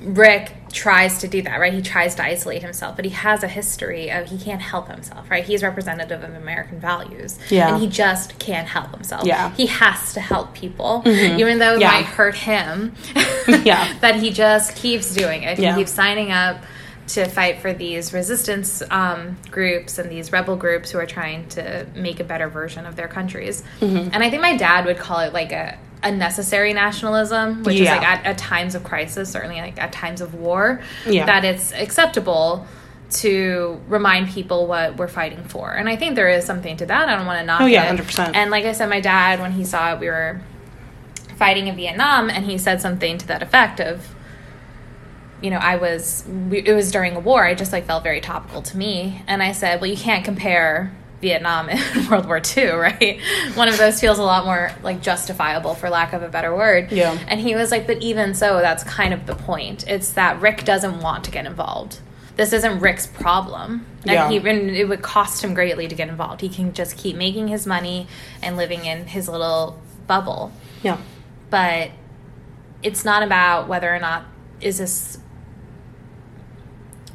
Rick 0.00 0.52
tries 0.72 1.18
to 1.18 1.28
do 1.28 1.42
that, 1.42 1.60
right? 1.60 1.72
He 1.72 1.82
tries 1.82 2.14
to 2.16 2.24
isolate 2.24 2.62
himself, 2.62 2.96
but 2.96 3.04
he 3.04 3.10
has 3.12 3.42
a 3.44 3.48
history 3.48 4.10
of 4.10 4.28
he 4.28 4.38
can't 4.38 4.60
help 4.62 4.88
himself, 4.88 5.30
right? 5.30 5.44
He's 5.44 5.62
representative 5.62 6.24
of 6.24 6.34
American 6.34 6.80
values. 6.80 7.38
Yeah. 7.50 7.68
And 7.74 7.80
he 7.82 7.88
just 7.88 8.38
can't 8.38 8.66
help 8.66 8.90
himself. 8.90 9.24
Yeah. 9.26 9.54
He 9.54 9.66
has 9.66 10.14
to 10.14 10.20
help 10.20 10.54
people, 10.54 11.02
even 11.06 11.58
though 11.58 11.74
it 11.74 11.80
Yeah. 11.82 11.90
might 11.92 12.06
hurt 12.06 12.34
him. 12.34 12.94
Yeah. 13.64 13.92
That 14.00 14.16
he 14.16 14.30
just 14.30 14.76
keeps 14.76 15.12
doing 15.14 15.42
it. 15.42 15.58
Yeah. 15.58 15.72
He 15.74 15.80
keeps 15.82 15.92
signing 15.92 16.30
up 16.32 16.62
to 17.08 17.26
fight 17.26 17.58
for 17.60 17.72
these 17.72 18.12
resistance 18.14 18.82
um, 18.90 19.36
groups 19.50 19.98
and 19.98 20.10
these 20.10 20.32
rebel 20.32 20.56
groups 20.56 20.90
who 20.92 20.98
are 20.98 21.06
trying 21.06 21.48
to 21.50 21.86
make 21.94 22.20
a 22.20 22.24
better 22.24 22.48
version 22.48 22.86
of 22.86 22.94
their 22.96 23.08
countries. 23.08 23.62
Mm-hmm. 23.80 24.10
And 24.12 24.22
I 24.22 24.30
think 24.30 24.40
my 24.42 24.56
dad 24.56 24.86
would 24.86 24.96
call 24.98 25.18
it 25.20 25.32
like 25.32 25.52
a, 25.52 25.76
a 26.02 26.10
necessary 26.10 26.72
nationalism, 26.72 27.62
which 27.62 27.76
Yeah. 27.76 27.82
is 27.94 27.98
like 27.98 28.08
at, 28.08 28.26
at 28.26 28.38
times 28.38 28.74
of 28.74 28.82
crisis, 28.84 29.30
certainly 29.30 29.60
like 29.60 29.80
at 29.80 29.92
times 29.92 30.20
of 30.20 30.34
war, 30.34 30.80
Yeah. 31.06 31.26
that 31.26 31.44
it's 31.44 31.72
acceptable 31.72 32.66
to 33.10 33.80
remind 33.88 34.28
people 34.30 34.66
what 34.66 34.96
we're 34.96 35.06
fighting 35.08 35.44
for. 35.44 35.70
And 35.70 35.88
I 35.88 35.96
think 35.96 36.16
there 36.16 36.28
is 36.30 36.44
something 36.46 36.76
to 36.78 36.86
that. 36.86 37.08
I 37.08 37.16
don't 37.16 37.26
want 37.26 37.40
to 37.40 37.46
knock 37.46 37.60
it. 37.60 37.64
Oh, 37.64 37.66
yeah, 37.66 37.84
it. 37.92 38.00
100%. 38.00 38.32
And 38.34 38.50
like 38.50 38.64
I 38.64 38.72
said, 38.72 38.88
my 38.88 39.00
dad, 39.00 39.38
when 39.40 39.52
he 39.52 39.64
saw 39.64 39.92
it, 39.92 40.00
we 40.00 40.06
were 40.08 40.40
fighting 41.36 41.66
in 41.66 41.76
Vietnam, 41.76 42.30
and 42.30 42.44
he 42.46 42.56
said 42.56 42.80
something 42.80 43.18
to 43.18 43.26
that 43.26 43.42
effect 43.42 43.80
of, 43.80 44.14
you 45.42 45.50
know, 45.50 45.58
I 45.58 45.76
was, 45.76 46.24
it 46.52 46.72
was 46.74 46.90
during 46.90 47.14
a 47.16 47.20
war. 47.20 47.44
I 47.44 47.54
just 47.54 47.72
like 47.72 47.84
felt 47.86 48.02
very 48.02 48.20
topical 48.20 48.62
to 48.62 48.76
me. 48.76 49.22
And 49.26 49.42
I 49.42 49.52
said, 49.52 49.80
well, 49.80 49.90
you 49.90 49.96
can't 49.96 50.24
compare 50.24 50.92
Vietnam 51.22 51.70
and 51.70 52.08
World 52.10 52.26
War 52.26 52.42
II, 52.54 52.66
right? 52.72 53.18
One 53.54 53.68
of 53.68 53.78
those 53.78 53.98
feels 54.00 54.18
a 54.18 54.22
lot 54.22 54.44
more 54.44 54.70
like 54.82 55.00
justifiable, 55.00 55.74
for 55.74 55.88
lack 55.88 56.12
of 56.12 56.22
a 56.22 56.28
better 56.28 56.54
word. 56.54 56.92
Yeah. 56.92 57.16
And 57.28 57.40
he 57.40 57.54
was 57.54 57.70
like, 57.70 57.86
but 57.86 58.02
even 58.02 58.34
so, 58.34 58.60
that's 58.60 58.84
kind 58.84 59.14
of 59.14 59.24
the 59.26 59.34
point. 59.34 59.86
It's 59.88 60.10
that 60.12 60.40
Rick 60.42 60.64
doesn't 60.64 61.00
want 61.00 61.24
to 61.24 61.30
get 61.30 61.46
involved. 61.46 62.00
This 62.36 62.52
isn't 62.52 62.80
Rick's 62.80 63.06
problem. 63.06 63.86
And 64.02 64.10
Yeah. 64.10 64.28
he 64.28 64.36
and 64.38 64.70
it 64.70 64.86
would 64.88 65.00
cost 65.02 65.42
him 65.44 65.54
greatly 65.54 65.86
to 65.88 65.94
get 65.94 66.08
involved. 66.08 66.40
He 66.42 66.48
can 66.48 66.72
just 66.74 66.98
keep 66.98 67.16
making 67.16 67.48
his 67.48 67.66
money 67.66 68.08
and 68.42 68.56
living 68.56 68.84
in 68.84 69.06
his 69.06 69.28
little 69.28 69.80
bubble. 70.06 70.50
yeah 70.82 70.98
But 71.50 71.90
it's 72.82 73.04
not 73.04 73.22
about 73.22 73.68
whether 73.68 73.94
or 73.94 74.00
not 74.00 74.24
is 74.60 74.78
this 74.78 75.18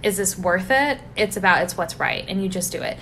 is 0.04 0.16
this 0.18 0.38
worth 0.38 0.70
it 0.70 1.00
it's 1.16 1.36
about 1.36 1.64
it's 1.64 1.76
what's 1.76 2.00
right 2.00 2.24
and 2.28 2.42
you 2.42 2.48
just 2.48 2.72
do 2.72 2.82
it 2.82 2.98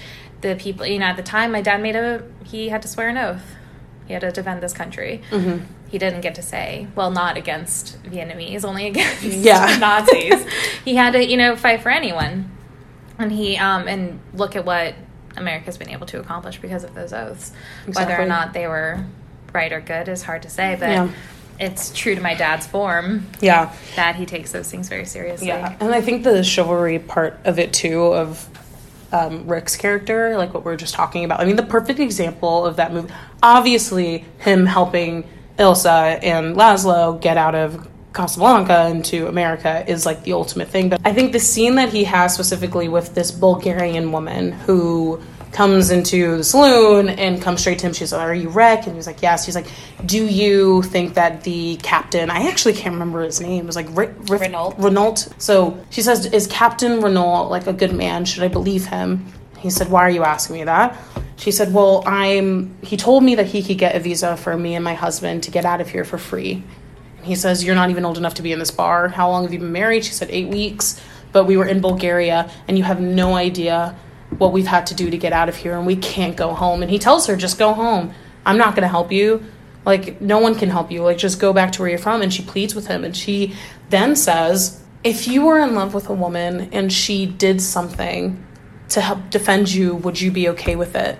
the 0.45 0.55
people 0.55 0.86
you 0.86 0.99
know 0.99 1.05
at 1.08 1.17
the 1.17 1.23
time 1.23 1.51
my 1.51 1.62
dad 1.62 1.81
made 1.81 1.95
a 1.95 2.23
he 2.43 2.69
had 2.69 2.81
to 2.81 2.88
swear 2.88 3.10
an 3.10 3.17
oath 3.17 3.55
he 4.05 4.13
had 4.13 4.21
to 4.21 4.31
defend 4.31 4.62
this 4.62 4.73
country 4.73 5.21
Mm-hmm. 5.31 5.63
he 5.89 5.97
didn't 5.97 6.21
get 6.21 6.36
to 6.36 6.43
say 6.43 6.88
well 6.95 7.10
not 7.10 7.36
against 7.36 8.01
vietnamese 8.03 8.63
only 8.63 8.86
against 8.88 9.23
Yeah. 9.23 9.77
nazis 9.81 10.45
he 10.84 10.95
had 10.95 11.13
to 11.13 11.25
you 11.25 11.36
know 11.38 11.55
fight 11.55 11.81
for 11.81 11.89
anyone 11.89 12.51
and 13.17 13.31
he 13.31 13.58
um 13.58 13.88
and 13.88 14.19
look 14.34 14.55
at 14.55 14.65
what 14.65 14.93
america's 15.36 15.77
been 15.79 15.89
able 15.89 16.05
to 16.05 16.19
accomplish 16.19 16.60
because 16.62 16.84
of 16.84 16.93
those 16.93 17.12
oaths 17.12 17.51
whether 17.93 18.15
or 18.15 18.25
not 18.27 18.53
they 18.53 18.67
were 18.67 19.03
right 19.53 19.73
or 19.73 19.81
good 19.81 20.08
is 20.08 20.21
hard 20.21 20.43
to 20.43 20.49
say 20.49 20.77
but 20.79 20.89
Yeah. 20.89 21.10
it's 21.60 21.91
true 21.91 22.13
to 22.13 22.21
my 22.21 22.36
dad's 22.36 22.67
form 22.67 23.25
Yeah. 23.41 23.73
that 23.95 24.15
he 24.15 24.27
takes 24.27 24.51
those 24.51 24.69
things 24.69 24.89
very 24.89 25.05
seriously 25.05 25.47
Yeah, 25.47 25.75
and 25.79 25.91
I 25.91 26.01
think 26.01 26.23
the 26.23 26.43
chivalry 26.43 26.99
part 26.99 27.39
of 27.45 27.58
it 27.58 27.73
too 27.73 28.01
of 28.13 28.47
um, 29.15 29.47
Rick's 29.47 29.75
character, 29.75 30.38
like 30.38 30.54
what 30.54 30.65
we 30.65 30.71
are 30.71 30.78
just 30.78 30.93
talking 30.93 31.23
about. 31.23 31.39
I 31.39 31.45
mean, 31.45 31.56
the 31.56 31.63
perfect 31.63 31.99
example 31.99 32.65
of 32.65 32.75
that 32.75 32.93
movie. 32.93 33.12
Obviously, 33.41 34.25
him 34.39 34.65
helping 34.65 35.28
Ilsa 35.58 36.19
and 36.23 36.56
Laszlo 36.56 37.19
get 37.21 37.38
out 37.38 37.56
of 37.56 37.88
Casablanca 38.13 38.88
into 38.88 39.28
America 39.28 39.84
is 39.88 40.06
like 40.06 40.23
the 40.23 40.34
ultimate 40.34 40.69
thing. 40.69 40.89
But 40.89 41.01
I 41.06 41.13
think 41.13 41.32
the 41.32 41.39
scene 41.39 41.75
that 41.75 41.89
he 41.89 42.04
has 42.06 42.34
specifically 42.34 42.88
with 42.88 43.13
this 43.15 43.32
Bulgarian 43.32 44.12
woman 44.12 44.51
who 44.51 45.21
comes 45.55 45.89
into 45.89 46.35
the 46.37 46.43
saloon 46.43 47.07
and 47.07 47.41
comes 47.41 47.61
straight 47.61 47.79
to 47.79 47.87
him. 47.87 47.93
She's 47.93 48.11
like, 48.11 48.21
Are 48.21 48.35
you 48.35 48.49
Rick? 48.49 48.87
And 48.87 48.95
he's 48.95 49.07
like, 49.07 49.21
Yes. 49.21 49.45
She's 49.45 49.55
like, 49.55 49.67
Do 50.05 50.23
you 50.23 50.81
think 50.83 51.13
that 51.13 51.43
the 51.43 51.77
captain, 51.77 52.29
I 52.29 52.49
actually 52.49 52.73
can't 52.73 52.93
remember 52.93 53.23
his 53.23 53.39
name, 53.39 53.63
it 53.63 53.65
was 53.65 53.77
like 53.77 53.87
Rick, 53.91 54.11
Rick, 54.29 54.41
Renault. 54.41 54.75
Renault. 54.77 55.29
So 55.37 55.79
she 55.89 56.01
says, 56.01 56.25
Is 56.25 56.45
Captain 56.47 57.01
Renault 57.01 57.47
like 57.47 57.67
a 57.67 57.73
good 57.73 57.93
man? 57.93 58.25
Should 58.25 58.43
I 58.43 58.49
believe 58.49 58.85
him? 58.87 59.25
He 59.57 59.69
said, 59.69 59.89
Why 59.89 60.01
are 60.01 60.09
you 60.09 60.23
asking 60.23 60.57
me 60.57 60.63
that? 60.65 60.97
She 61.37 61.51
said, 61.51 61.73
Well, 61.73 62.03
I'm. 62.05 62.77
He 62.83 62.97
told 62.97 63.23
me 63.23 63.35
that 63.35 63.47
he 63.47 63.63
could 63.63 63.77
get 63.77 63.95
a 63.95 63.99
visa 63.99 64.35
for 64.35 64.57
me 64.57 64.75
and 64.75 64.83
my 64.83 64.93
husband 64.93 65.43
to 65.43 65.51
get 65.51 65.63
out 65.63 65.79
of 65.79 65.89
here 65.89 66.03
for 66.03 66.17
free. 66.17 66.63
He 67.23 67.35
says, 67.35 67.63
You're 67.63 67.75
not 67.75 67.89
even 67.89 68.03
old 68.03 68.17
enough 68.17 68.35
to 68.35 68.41
be 68.41 68.51
in 68.51 68.59
this 68.59 68.71
bar. 68.71 69.07
How 69.07 69.29
long 69.29 69.43
have 69.43 69.53
you 69.53 69.59
been 69.59 69.71
married? 69.71 70.03
She 70.03 70.11
said, 70.11 70.29
Eight 70.31 70.49
weeks. 70.49 71.01
But 71.31 71.45
we 71.45 71.57
were 71.57 71.65
in 71.65 71.81
Bulgaria, 71.81 72.49
and 72.67 72.77
you 72.77 72.85
have 72.85 73.01
no 73.01 73.35
idea 73.35 73.97
what 74.38 74.51
we've 74.51 74.67
had 74.67 74.88
to 74.88 74.95
do 74.95 75.09
to 75.09 75.17
get 75.17 75.33
out 75.33 75.49
of 75.49 75.55
here, 75.55 75.77
and 75.77 75.85
we 75.85 75.95
can't 75.95 76.35
go 76.35 76.53
home. 76.53 76.81
And 76.81 76.91
he 76.91 76.99
tells 76.99 77.27
her, 77.27 77.35
Just 77.35 77.57
go 77.57 77.73
home. 77.73 78.13
I'm 78.45 78.57
not 78.57 78.75
going 78.75 78.83
to 78.83 78.88
help 78.88 79.11
you. 79.11 79.43
Like, 79.85 80.19
no 80.19 80.39
one 80.39 80.55
can 80.55 80.69
help 80.69 80.91
you. 80.91 81.03
Like, 81.03 81.17
just 81.17 81.39
go 81.39 81.53
back 81.53 81.71
to 81.73 81.81
where 81.81 81.89
you're 81.89 81.99
from. 81.99 82.21
And 82.21 82.33
she 82.33 82.43
pleads 82.43 82.75
with 82.75 82.88
him. 82.88 83.03
And 83.03 83.15
she 83.15 83.55
then 83.89 84.15
says, 84.15 84.83
If 85.03 85.27
you 85.27 85.45
were 85.45 85.59
in 85.59 85.75
love 85.75 85.93
with 85.93 86.09
a 86.09 86.13
woman 86.13 86.69
and 86.71 86.91
she 86.91 87.25
did 87.25 87.61
something 87.61 88.43
to 88.89 89.01
help 89.01 89.29
defend 89.29 89.71
you, 89.71 89.95
would 89.95 90.19
you 90.19 90.31
be 90.31 90.49
okay 90.49 90.75
with 90.75 90.95
it? 90.95 91.17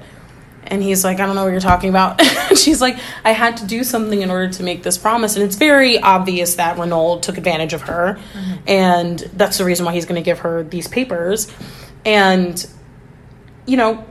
And 0.68 0.82
he's 0.82 1.04
like, 1.04 1.20
I 1.20 1.26
don't 1.26 1.36
know 1.36 1.44
what 1.44 1.52
you're 1.52 1.60
talking 1.60 1.90
about. 1.90 2.20
She's 2.56 2.82
like, 2.82 2.98
I 3.24 3.32
had 3.32 3.58
to 3.58 3.68
do 3.68 3.84
something 3.84 4.22
in 4.22 4.32
order 4.32 4.52
to 4.54 4.64
make 4.64 4.82
this 4.82 4.98
promise. 4.98 5.36
And 5.36 5.46
it's 5.46 5.58
very 5.58 6.00
obvious 6.00 6.56
that 6.56 6.80
Renault 6.80 7.20
took 7.20 7.38
advantage 7.38 7.74
of 7.74 7.84
her. 7.84 8.18
Mm-hmm. 8.34 8.54
And 8.68 9.20
that's 9.34 9.60
the 9.60 9.66
reason 9.66 9.86
why 9.86 9.94
he's 9.94 10.06
going 10.06 10.22
to 10.22 10.26
give 10.26 10.40
her 10.40 10.64
these 10.64 10.88
papers. 10.88 11.52
And, 12.04 12.66
you 13.66 13.78
know, 13.78 14.06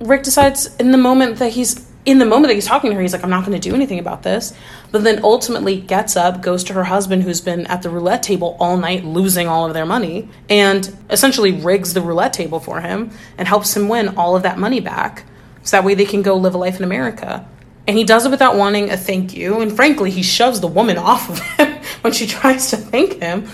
Rick 0.00 0.22
decides 0.22 0.74
in 0.76 0.92
the 0.92 0.98
moment 0.98 1.38
that 1.38 1.52
he's 1.52 1.86
in 2.06 2.18
the 2.18 2.24
moment 2.24 2.48
that 2.48 2.54
he's 2.54 2.66
talking 2.66 2.90
to 2.90 2.96
her, 2.96 3.02
he's 3.02 3.12
like, 3.12 3.22
I'm 3.22 3.30
not 3.30 3.44
going 3.44 3.58
to 3.58 3.68
do 3.68 3.74
anything 3.74 3.98
about 3.98 4.22
this. 4.22 4.54
But 4.90 5.04
then 5.04 5.22
ultimately 5.22 5.80
gets 5.80 6.16
up, 6.16 6.40
goes 6.40 6.64
to 6.64 6.72
her 6.72 6.84
husband, 6.84 7.22
who's 7.22 7.42
been 7.42 7.66
at 7.66 7.82
the 7.82 7.90
roulette 7.90 8.22
table 8.22 8.56
all 8.58 8.78
night, 8.78 9.04
losing 9.04 9.48
all 9.48 9.66
of 9.66 9.74
their 9.74 9.84
money, 9.84 10.28
and 10.48 10.96
essentially 11.10 11.52
rigs 11.52 11.92
the 11.92 12.00
roulette 12.00 12.32
table 12.32 12.58
for 12.58 12.80
him 12.80 13.10
and 13.36 13.46
helps 13.46 13.76
him 13.76 13.88
win 13.88 14.16
all 14.16 14.34
of 14.34 14.42
that 14.44 14.58
money 14.58 14.80
back. 14.80 15.24
So 15.62 15.76
that 15.76 15.84
way 15.84 15.94
they 15.94 16.06
can 16.06 16.22
go 16.22 16.36
live 16.36 16.54
a 16.54 16.58
life 16.58 16.78
in 16.78 16.84
America. 16.84 17.46
And 17.86 17.98
he 17.98 18.04
does 18.04 18.24
it 18.24 18.30
without 18.30 18.56
wanting 18.56 18.90
a 18.90 18.96
thank 18.96 19.36
you. 19.36 19.60
And 19.60 19.74
frankly, 19.74 20.10
he 20.10 20.22
shoves 20.22 20.60
the 20.60 20.68
woman 20.68 20.96
off 20.98 21.28
of 21.28 21.38
him 21.38 21.82
when 22.00 22.14
she 22.14 22.26
tries 22.26 22.70
to 22.70 22.78
thank 22.78 23.20
him. 23.20 23.48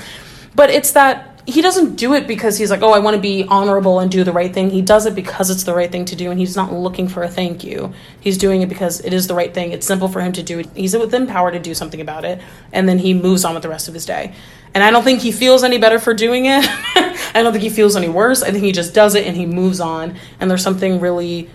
But 0.54 0.70
it's 0.70 0.92
that 0.92 1.35
he 1.46 1.62
doesn't 1.62 1.94
do 1.94 2.14
it 2.14 2.26
because 2.26 2.58
he's 2.58 2.70
like, 2.70 2.82
oh, 2.82 2.90
I 2.90 2.98
want 2.98 3.14
to 3.14 3.20
be 3.20 3.44
honorable 3.44 4.00
and 4.00 4.10
do 4.10 4.24
the 4.24 4.32
right 4.32 4.52
thing. 4.52 4.70
He 4.70 4.82
does 4.82 5.06
it 5.06 5.14
because 5.14 5.48
it's 5.48 5.62
the 5.62 5.74
right 5.74 5.90
thing 5.90 6.04
to 6.06 6.16
do, 6.16 6.32
and 6.32 6.40
he's 6.40 6.56
not 6.56 6.72
looking 6.72 7.06
for 7.06 7.22
a 7.22 7.28
thank 7.28 7.62
you. 7.62 7.94
He's 8.20 8.36
doing 8.36 8.62
it 8.62 8.68
because 8.68 9.00
it 9.00 9.12
is 9.12 9.28
the 9.28 9.34
right 9.34 9.54
thing. 9.54 9.70
It's 9.70 9.86
simple 9.86 10.08
for 10.08 10.20
him 10.20 10.32
to 10.32 10.42
do 10.42 10.58
it. 10.58 10.68
He's 10.74 10.96
within 10.96 11.28
power 11.28 11.52
to 11.52 11.60
do 11.60 11.72
something 11.72 12.00
about 12.00 12.24
it, 12.24 12.40
and 12.72 12.88
then 12.88 12.98
he 12.98 13.14
moves 13.14 13.44
on 13.44 13.54
with 13.54 13.62
the 13.62 13.68
rest 13.68 13.86
of 13.86 13.94
his 13.94 14.04
day. 14.04 14.34
And 14.74 14.82
I 14.82 14.90
don't 14.90 15.04
think 15.04 15.20
he 15.20 15.30
feels 15.30 15.62
any 15.62 15.78
better 15.78 16.00
for 16.00 16.14
doing 16.14 16.46
it. 16.46 16.64
I 17.34 17.42
don't 17.42 17.52
think 17.52 17.62
he 17.62 17.70
feels 17.70 17.94
any 17.94 18.08
worse. 18.08 18.42
I 18.42 18.50
think 18.50 18.64
he 18.64 18.72
just 18.72 18.92
does 18.92 19.14
it 19.14 19.26
and 19.26 19.36
he 19.36 19.46
moves 19.46 19.80
on. 19.80 20.16
And 20.38 20.50
there's 20.50 20.62
something 20.62 21.00
really 21.00 21.48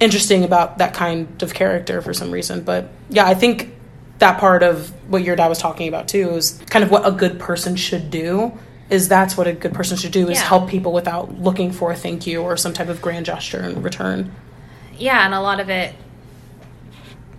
interesting 0.00 0.42
about 0.42 0.78
that 0.78 0.92
kind 0.92 1.40
of 1.42 1.54
character 1.54 2.02
for 2.02 2.12
some 2.12 2.32
reason. 2.32 2.64
But 2.64 2.88
yeah, 3.10 3.26
I 3.26 3.34
think 3.34 3.72
that 4.18 4.40
part 4.40 4.62
of 4.62 4.90
what 5.08 5.22
your 5.22 5.36
dad 5.36 5.48
was 5.48 5.58
talking 5.58 5.86
about 5.86 6.08
too 6.08 6.30
is 6.30 6.60
kind 6.68 6.84
of 6.84 6.90
what 6.90 7.06
a 7.06 7.12
good 7.12 7.38
person 7.38 7.76
should 7.76 8.10
do 8.10 8.58
is 8.90 9.08
that's 9.08 9.36
what 9.36 9.46
a 9.46 9.52
good 9.52 9.72
person 9.72 9.96
should 9.96 10.12
do 10.12 10.28
is 10.28 10.38
Yeah. 10.38 10.44
help 10.44 10.68
people 10.68 10.92
without 10.92 11.38
looking 11.40 11.72
for 11.72 11.90
a 11.90 11.96
thank 11.96 12.26
you 12.26 12.42
or 12.42 12.56
some 12.56 12.72
type 12.72 12.88
of 12.88 13.00
grand 13.00 13.26
gesture 13.26 13.62
in 13.62 13.82
return. 13.82 14.32
Yeah 14.98 15.24
and 15.24 15.34
a 15.34 15.40
lot 15.40 15.60
of 15.60 15.70
it 15.70 15.94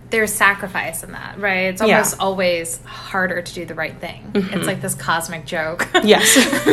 there's 0.10 0.32
sacrifice 0.34 1.04
in 1.04 1.12
that 1.12 1.40
right? 1.40 1.66
It's 1.68 1.82
Yeah. 1.82 1.96
almost 1.96 2.20
always 2.20 2.84
harder 2.86 3.42
to 3.42 3.54
do 3.54 3.66
the 3.66 3.76
right 3.76 3.96
thing. 4.00 4.32
It's 4.34 4.46
mm-hmm. 4.48 4.64
like 4.64 4.82
this 4.82 4.96
cosmic 4.96 5.46
joke. 5.46 5.88
Yes. 6.04 6.36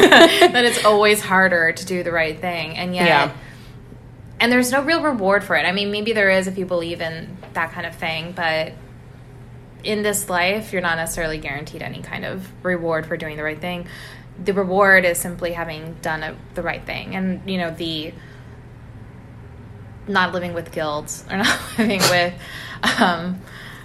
That 0.52 0.64
it's 0.64 0.84
always 0.84 1.20
harder 1.20 1.72
to 1.72 1.86
do 1.86 2.02
the 2.02 2.12
right 2.12 2.38
thing 2.40 2.76
and 2.76 2.94
yet 2.94 3.06
Yeah. 3.06 3.30
and 4.40 4.50
there's 4.50 4.72
no 4.72 4.82
real 4.82 5.02
reward 5.02 5.44
for 5.44 5.54
it. 5.56 5.64
I 5.66 5.72
mean 5.72 5.90
maybe 5.90 6.12
there 6.12 6.30
is 6.30 6.46
if 6.46 6.56
you 6.56 6.64
believe 6.66 7.00
in 7.00 7.36
that 7.52 7.72
kind 7.72 7.86
of 7.86 7.94
thing 7.94 8.32
but 8.32 8.72
in 9.84 10.02
this 10.02 10.30
life 10.30 10.72
you're 10.72 10.82
not 10.82 10.96
necessarily 10.96 11.38
guaranteed 11.38 11.82
any 11.82 12.00
kind 12.00 12.24
of 12.24 12.48
reward 12.64 13.04
for 13.04 13.16
doing 13.16 13.36
the 13.36 13.42
right 13.42 13.60
thing 13.60 13.86
the 14.42 14.52
reward 14.52 15.04
is 15.04 15.18
simply 15.18 15.52
having 15.52 15.94
done 16.02 16.22
a, 16.22 16.36
the 16.54 16.62
right 16.62 16.84
thing 16.84 17.14
and 17.14 17.48
you 17.48 17.58
know 17.58 17.70
the 17.70 18.12
not 20.08 20.32
living 20.32 20.52
with 20.54 20.72
guilt 20.72 21.24
or 21.30 21.36
not 21.38 21.60
living 21.78 22.00
with 22.10 22.34
um 22.98 23.40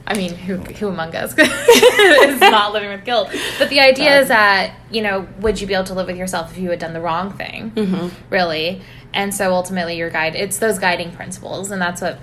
I 0.10 0.16
mean, 0.16 0.36
who, 0.36 0.56
who 0.56 0.88
among 0.88 1.14
us 1.18 1.34
is 1.38 2.40
not 2.40 2.72
living 2.72 2.90
with 2.90 3.04
guilt? 3.04 3.30
But 3.60 3.70
the 3.70 3.82
idea 3.82 4.22
is 4.22 4.30
that, 4.30 4.74
you 4.90 5.02
know, 5.02 5.28
would 5.42 5.60
you 5.60 5.68
be 5.68 5.74
able 5.74 5.84
to 5.84 5.94
live 5.94 6.08
with 6.08 6.16
yourself 6.16 6.52
if 6.52 6.58
you 6.58 6.70
had 6.70 6.80
done 6.80 6.94
the 6.94 7.02
wrong 7.02 7.34
thing? 7.34 7.72
Mm-hmm. 7.72 8.34
Really? 8.34 8.82
And 9.14 9.36
so 9.36 9.54
ultimately, 9.54 9.98
your 9.98 10.10
guide, 10.10 10.34
it's 10.36 10.60
those 10.60 10.80
guiding 10.80 11.12
principles. 11.12 11.72
And 11.72 11.82
that's 11.82 12.02
what 12.02 12.20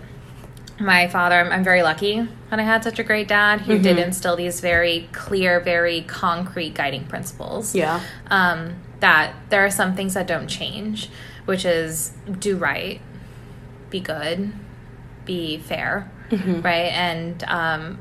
my 0.80 1.08
father, 1.08 1.37
I'm, 1.37 1.52
I'm 1.52 1.64
very 1.64 1.82
lucky 1.82 2.26
that 2.50 2.58
I 2.58 2.62
had 2.62 2.82
such 2.82 2.98
a 2.98 3.04
great 3.04 3.28
dad 3.28 3.60
who 3.62 3.78
did 3.78 3.96
Mm-hmm. 3.96 4.06
instill 4.06 4.37
these 4.37 4.60
very 4.60 5.08
clear, 5.12 5.60
very 5.60 6.02
concrete 6.02 6.74
guiding 6.74 7.04
principles. 7.06 7.74
Yeah. 7.74 8.00
Um, 8.28 8.76
that 9.00 9.34
there 9.50 9.64
are 9.64 9.70
some 9.70 9.94
things 9.94 10.14
that 10.14 10.26
don't 10.26 10.48
change, 10.48 11.10
which 11.44 11.64
is 11.64 12.12
do 12.38 12.56
right, 12.56 13.00
be 13.90 14.00
good, 14.00 14.52
be 15.24 15.58
fair, 15.58 16.10
right, 16.30 16.90
and 16.92 17.44
um, 17.44 17.98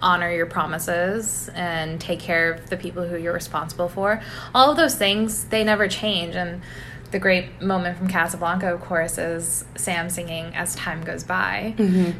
honor 0.00 0.30
your 0.32 0.46
promises 0.46 1.50
and 1.54 2.00
take 2.00 2.18
care 2.20 2.52
of 2.52 2.70
the 2.70 2.76
people 2.76 3.06
who 3.06 3.16
you're 3.16 3.32
responsible 3.34 3.88
for. 3.88 4.22
All 4.54 4.70
of 4.70 4.76
those 4.76 4.94
things 4.94 5.44
they 5.46 5.64
never 5.64 5.86
change, 5.86 6.34
and 6.34 6.62
the 7.10 7.18
great 7.18 7.62
moment 7.62 7.96
from 7.96 8.08
Casablanca, 8.08 8.72
of 8.72 8.80
course, 8.80 9.18
is 9.18 9.64
Sam 9.76 10.10
singing 10.10 10.54
"As 10.54 10.74
Time 10.74 11.02
Goes 11.02 11.24
By," 11.24 11.74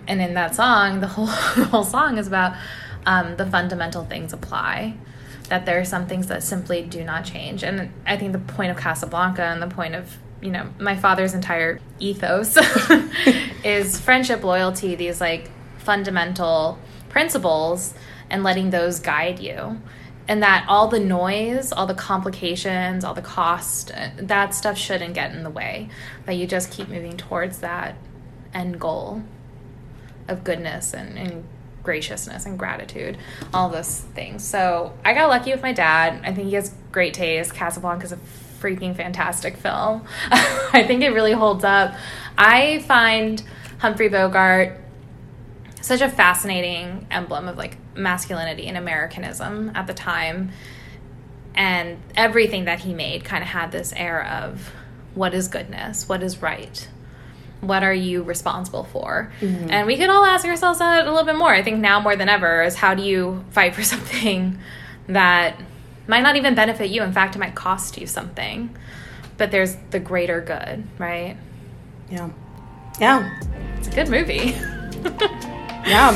and 0.07 0.21
in 0.21 0.35
that 0.35 0.55
song, 0.55 1.01
the 1.01 1.07
whole 1.09 1.27
the 1.57 1.65
whole 1.65 1.85
song 1.85 2.19
is 2.19 2.27
about 2.27 2.57
um, 3.07 3.37
the 3.37 3.47
fundamental 3.47 4.05
things 4.05 4.33
apply 4.33 4.95
that 5.49 5.65
there 5.67 5.81
are 5.81 5.85
some 5.85 6.07
things 6.07 6.27
that 6.29 6.43
simply 6.43 6.83
do 6.83 7.03
not 7.05 7.25
change. 7.25 7.63
And 7.63 7.91
I 8.07 8.17
think 8.17 8.33
the 8.33 8.39
point 8.39 8.71
of 8.71 8.77
Casablanca 8.77 9.43
and 9.43 9.63
the 9.63 9.67
point 9.67 9.95
of, 9.95 10.17
you 10.41 10.51
know, 10.51 10.69
my 10.79 10.97
father's 10.97 11.35
entire 11.35 11.81
ethos 11.99 12.57
is 13.65 13.99
friendship, 14.01 14.45
loyalty, 14.45 14.95
these 14.95 15.21
like 15.21 15.51
fundamental 15.79 16.79
principles 17.09 17.95
and 18.31 18.43
letting 18.43 18.71
those 18.71 19.01
guide 19.01 19.39
you. 19.39 19.81
And 20.29 20.43
that 20.43 20.67
all 20.69 20.89
the 20.89 21.01
noise, 21.01 21.73
all 21.73 21.87
the 21.87 21.95
complications, 21.95 23.03
all 23.03 23.15
the 23.15 23.23
cost, 23.23 23.91
that 24.19 24.55
stuff 24.55 24.77
shouldn't 24.77 25.15
get 25.15 25.33
in 25.33 25.43
the 25.43 25.51
way. 25.51 25.89
That 26.27 26.35
you 26.35 26.47
just 26.47 26.71
keep 26.71 26.89
moving 26.89 27.17
towards 27.17 27.59
that 27.59 27.97
end 28.53 28.79
goal 28.79 29.23
of 30.29 30.45
goodness 30.45 30.93
and, 30.93 31.19
and 31.19 31.45
graciousness 31.83 32.45
and 32.45 32.59
gratitude, 32.59 33.17
all 33.55 33.71
those 33.71 34.01
things. 34.01 34.45
So 34.45 34.93
I 35.05 35.15
got 35.15 35.29
lucky 35.31 35.51
with 35.51 35.63
my 35.63 35.73
dad. 35.73 36.21
I 36.23 36.35
think 36.35 36.49
he 36.49 36.55
has 36.55 36.75
great 36.93 37.15
taste. 37.15 37.55
Casablanca 37.55 38.05
is 38.05 38.13
a 38.13 38.19
freaking 38.61 38.95
fantastic 38.95 39.57
film. 39.57 40.05
I 40.31 40.85
think 40.87 41.03
it 41.03 41.11
really 41.11 41.33
holds 41.33 41.65
up. 41.65 41.95
I 42.37 42.81
find 42.81 43.43
Humphrey 43.79 44.09
Bogart 44.09 44.79
such 45.81 46.01
a 46.01 46.09
fascinating 46.09 47.07
emblem 47.11 47.49
of 47.49 47.57
like 47.57 47.77
masculinity 47.97 48.67
and 48.67 48.77
Americanism 48.77 49.73
at 49.75 49.87
the 49.87 49.95
time. 49.95 50.51
And 51.55 51.99
everything 52.17 52.67
that 52.67 52.81
he 52.81 52.95
made 52.95 53.25
kind 53.25 53.43
of 53.43 53.49
had 53.49 53.73
this 53.73 53.93
air 53.97 54.25
of 54.25 54.73
what 55.15 55.35
is 55.35 55.49
goodness, 55.49 56.09
what 56.09 56.23
is 56.23 56.41
right, 56.41 56.89
what 57.61 57.83
are 57.83 57.95
you 57.95 58.23
responsible 58.23 58.85
for? 58.85 59.33
Mm-hmm. 59.41 59.71
And 59.71 59.87
we 59.87 59.97
could 59.97 60.11
all 60.11 60.25
ask 60.25 60.45
ourselves 60.47 60.79
that 60.79 61.07
a 61.07 61.11
little 61.11 61.27
bit 61.27 61.37
more. 61.37 61.53
I 61.53 61.63
think 61.63 61.81
now 61.81 62.01
more 62.01 62.15
than 62.15 62.29
ever 62.29 62.63
is 62.63 62.77
how 62.77 62.95
do 62.95 63.03
you 63.03 63.45
fight 63.51 63.75
for 63.75 63.83
something 63.95 64.59
that 65.09 65.61
might 66.07 66.23
not 66.23 66.37
even 66.37 66.55
benefit 66.55 66.91
you? 66.91 67.03
In 67.03 67.13
fact, 67.13 67.35
it 67.35 67.39
might 67.39 67.55
cost 67.55 67.99
you 67.99 68.07
something. 68.07 68.77
But 69.37 69.51
there's 69.51 69.77
the 69.91 70.01
greater 70.01 70.41
good, 70.41 70.85
right? 70.99 71.37
Yeah. 72.11 72.31
Yeah. 73.01 73.41
It's 73.77 73.89
a 73.89 73.91
good 73.91 74.09
movie. 74.09 74.57
Yeah. 75.89 76.11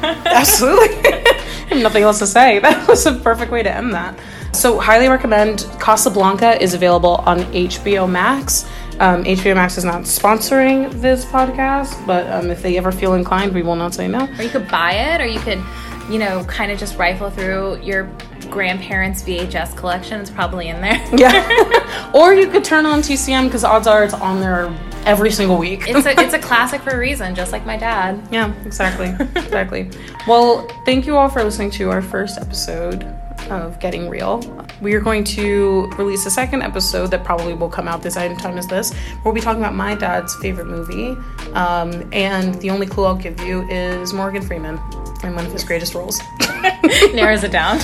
Absolutely. 0.24 0.96
I 1.12 1.66
have 1.68 1.82
nothing 1.82 2.02
else 2.02 2.18
to 2.20 2.26
say. 2.26 2.58
That 2.68 2.88
was 2.88 3.04
a 3.06 3.12
perfect 3.14 3.50
way 3.52 3.62
to 3.62 3.70
end 3.70 3.92
that. 3.94 4.18
So, 4.52 4.78
highly 4.78 5.08
recommend 5.08 5.66
Casablanca 5.78 6.60
is 6.62 6.74
available 6.74 7.16
on 7.26 7.40
HBO 7.52 8.10
Max. 8.10 8.64
Um, 8.98 9.22
HBO 9.24 9.54
Max 9.54 9.76
is 9.78 9.84
not 9.84 10.02
sponsoring 10.02 10.90
this 11.00 11.24
podcast, 11.24 12.04
but 12.06 12.26
um, 12.32 12.50
if 12.50 12.62
they 12.62 12.76
ever 12.78 12.90
feel 12.90 13.14
inclined, 13.14 13.52
we 13.54 13.62
will 13.62 13.76
not 13.76 13.94
say 13.94 14.08
no. 14.08 14.26
or 14.26 14.42
you 14.42 14.48
could 14.48 14.66
buy 14.68 14.92
it, 14.92 15.20
or 15.20 15.26
you 15.26 15.38
could, 15.40 15.62
you 16.10 16.18
know, 16.18 16.42
kind 16.44 16.72
of 16.72 16.78
just 16.78 16.96
rifle 16.98 17.30
through 17.30 17.80
your 17.82 18.10
grandparents' 18.50 19.22
VHS 19.22 19.76
collection. 19.76 20.20
It's 20.20 20.30
probably 20.30 20.68
in 20.68 20.80
there. 20.80 21.00
Yeah. 21.16 22.10
or 22.14 22.34
you 22.34 22.48
could 22.48 22.64
turn 22.64 22.86
on 22.86 23.00
TCM 23.00 23.44
because 23.44 23.62
odds 23.64 23.86
are 23.86 24.02
it's 24.02 24.14
on 24.14 24.40
there 24.40 24.68
every 25.08 25.30
single 25.30 25.56
week. 25.56 25.84
it's 25.86 26.06
a 26.06 26.20
it's 26.20 26.34
a 26.34 26.38
classic 26.48 26.82
for 26.82 26.90
a 26.90 26.98
reason, 26.98 27.34
just 27.34 27.50
like 27.52 27.64
my 27.64 27.76
dad. 27.76 28.20
Yeah, 28.30 28.54
exactly. 28.64 29.08
exactly. 29.42 29.90
Well, 30.26 30.68
thank 30.84 31.06
you 31.06 31.16
all 31.16 31.28
for 31.28 31.42
listening 31.42 31.70
to 31.72 31.90
our 31.90 32.02
first 32.02 32.38
episode 32.38 33.04
of 33.50 33.80
Getting 33.80 34.08
Real. 34.10 34.40
We 34.82 34.94
are 34.94 35.00
going 35.00 35.24
to 35.24 35.86
release 35.96 36.26
a 36.26 36.30
second 36.30 36.62
episode 36.62 37.06
that 37.08 37.24
probably 37.24 37.54
will 37.54 37.70
come 37.70 37.88
out 37.88 38.02
the 38.02 38.10
same 38.10 38.36
time 38.36 38.58
as 38.58 38.66
this. 38.66 38.92
We'll 39.24 39.32
be 39.32 39.40
talking 39.40 39.62
about 39.62 39.74
my 39.74 39.94
dad's 39.94 40.36
favorite 40.36 40.66
movie. 40.66 41.16
Um, 41.54 42.08
and 42.12 42.54
the 42.56 42.68
only 42.70 42.86
clue 42.86 43.04
I'll 43.04 43.16
give 43.16 43.40
you 43.40 43.66
is 43.70 44.12
Morgan 44.12 44.42
Freeman 44.42 44.78
in 45.24 45.34
one 45.34 45.46
of 45.46 45.52
his 45.52 45.64
greatest 45.64 45.94
roles. 45.94 46.20
Narrows 47.14 47.42
it 47.44 47.52
down. 47.52 47.78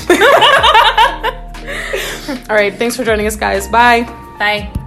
all 2.51 2.57
right, 2.57 2.75
thanks 2.75 2.97
for 2.97 3.05
joining 3.05 3.27
us, 3.27 3.37
guys. 3.37 3.67
Bye. 3.69 4.03
Bye. 4.39 4.84